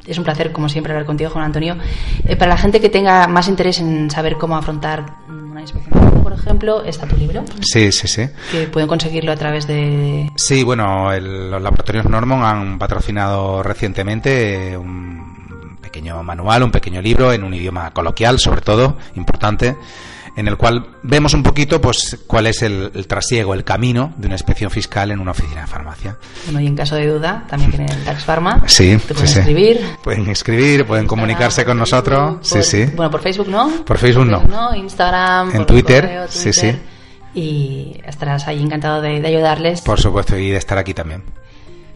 es 0.05 0.17
un 0.17 0.23
placer, 0.23 0.51
como 0.51 0.69
siempre, 0.69 0.93
hablar 0.93 1.05
contigo, 1.05 1.29
Juan 1.29 1.45
Antonio. 1.45 1.77
Eh, 2.25 2.35
para 2.35 2.49
la 2.51 2.57
gente 2.57 2.79
que 2.81 2.89
tenga 2.89 3.27
más 3.27 3.47
interés 3.47 3.79
en 3.79 4.09
saber 4.09 4.37
cómo 4.37 4.55
afrontar 4.57 5.17
una 5.29 5.61
inspección, 5.61 6.21
por 6.21 6.33
ejemplo, 6.33 6.83
está 6.83 7.07
tu 7.07 7.15
libro. 7.15 7.43
Sí, 7.61 7.91
sí, 7.91 8.07
sí. 8.07 8.27
Que 8.51 8.67
pueden 8.67 8.87
conseguirlo 8.87 9.31
a 9.31 9.35
través 9.35 9.67
de. 9.67 10.29
Sí, 10.35 10.63
bueno, 10.63 11.11
el, 11.11 11.51
los 11.51 11.61
laboratorios 11.61 12.05
Normon 12.05 12.43
han 12.43 12.79
patrocinado 12.79 13.63
recientemente 13.63 14.77
un 14.77 15.77
pequeño 15.81 16.23
manual, 16.23 16.63
un 16.63 16.71
pequeño 16.71 17.01
libro 17.01 17.31
en 17.31 17.43
un 17.43 17.53
idioma 17.53 17.91
coloquial, 17.91 18.39
sobre 18.39 18.61
todo, 18.61 18.97
importante 19.15 19.75
en 20.35 20.47
el 20.47 20.57
cual 20.57 20.97
vemos 21.03 21.33
un 21.33 21.43
poquito 21.43 21.79
pues 21.79 22.17
cuál 22.27 22.47
es 22.47 22.61
el, 22.61 22.91
el, 22.93 23.07
trasiego, 23.07 23.53
el 23.53 23.63
camino 23.63 24.13
de 24.17 24.27
una 24.27 24.35
inspección 24.35 24.71
fiscal 24.71 25.11
en 25.11 25.19
una 25.19 25.31
oficina 25.31 25.61
de 25.61 25.67
farmacia. 25.67 26.17
Bueno, 26.45 26.59
y 26.59 26.67
en 26.67 26.75
caso 26.75 26.95
de 26.95 27.07
duda, 27.07 27.45
también 27.47 27.71
tienen 27.71 27.89
el 27.89 28.03
Tax 28.03 28.23
Pharma. 28.23 28.63
Sí, 28.65 28.97
Te 29.07 29.13
pueden 29.13 29.29
sí, 29.29 29.39
escribir. 29.39 29.77
Sí. 29.77 29.85
Pueden 30.03 30.29
escribir, 30.29 30.85
pueden 30.85 31.07
comunicarse 31.07 31.65
con 31.65 31.77
Facebook, 31.77 31.79
nosotros. 31.79 32.35
Por, 32.35 32.63
sí, 32.63 32.63
sí. 32.63 32.91
Bueno, 32.95 33.11
por 33.11 33.21
Facebook 33.21 33.47
no. 33.47 33.69
Por 33.85 33.97
Facebook 33.97 34.25
no. 34.25 34.43
no 34.43 34.75
Instagram. 34.75 35.55
En 35.55 35.65
Twitter, 35.65 36.01
correo, 36.01 36.25
Twitter, 36.25 36.53
sí, 36.53 36.53
sí. 36.53 36.75
Y 37.35 38.01
estarás 38.05 38.47
ahí 38.47 38.61
encantado 38.61 39.01
de, 39.01 39.19
de 39.19 39.27
ayudarles. 39.27 39.81
Por 39.81 39.99
supuesto, 39.99 40.37
y 40.37 40.49
de 40.49 40.57
estar 40.57 40.77
aquí 40.77 40.93
también. 40.93 41.23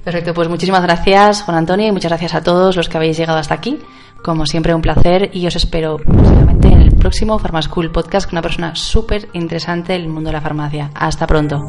Perfecto, 0.03 0.33
pues 0.33 0.47
muchísimas 0.47 0.81
gracias, 0.83 1.41
Juan 1.41 1.57
Antonio, 1.57 1.87
y 1.87 1.91
muchas 1.91 2.11
gracias 2.11 2.33
a 2.33 2.41
todos 2.41 2.77
los 2.77 2.87
que 2.87 2.95
habéis 2.95 3.17
llegado 3.17 3.39
hasta 3.39 3.55
aquí. 3.55 3.77
Como 4.23 4.45
siempre, 4.45 4.73
un 4.73 4.81
placer 4.81 5.29
y 5.33 5.45
os 5.47 5.55
espero 5.55 5.97
posiblemente 5.97 6.76
próximo 6.97 7.39
Pharmaschool 7.39 7.91
Podcast 7.91 8.27
con 8.27 8.35
una 8.35 8.41
persona 8.41 8.75
súper 8.75 9.29
interesante 9.33 9.93
del 9.93 10.07
mundo 10.07 10.29
de 10.29 10.33
la 10.33 10.41
farmacia. 10.41 10.91
Hasta 10.93 11.27
pronto. 11.27 11.65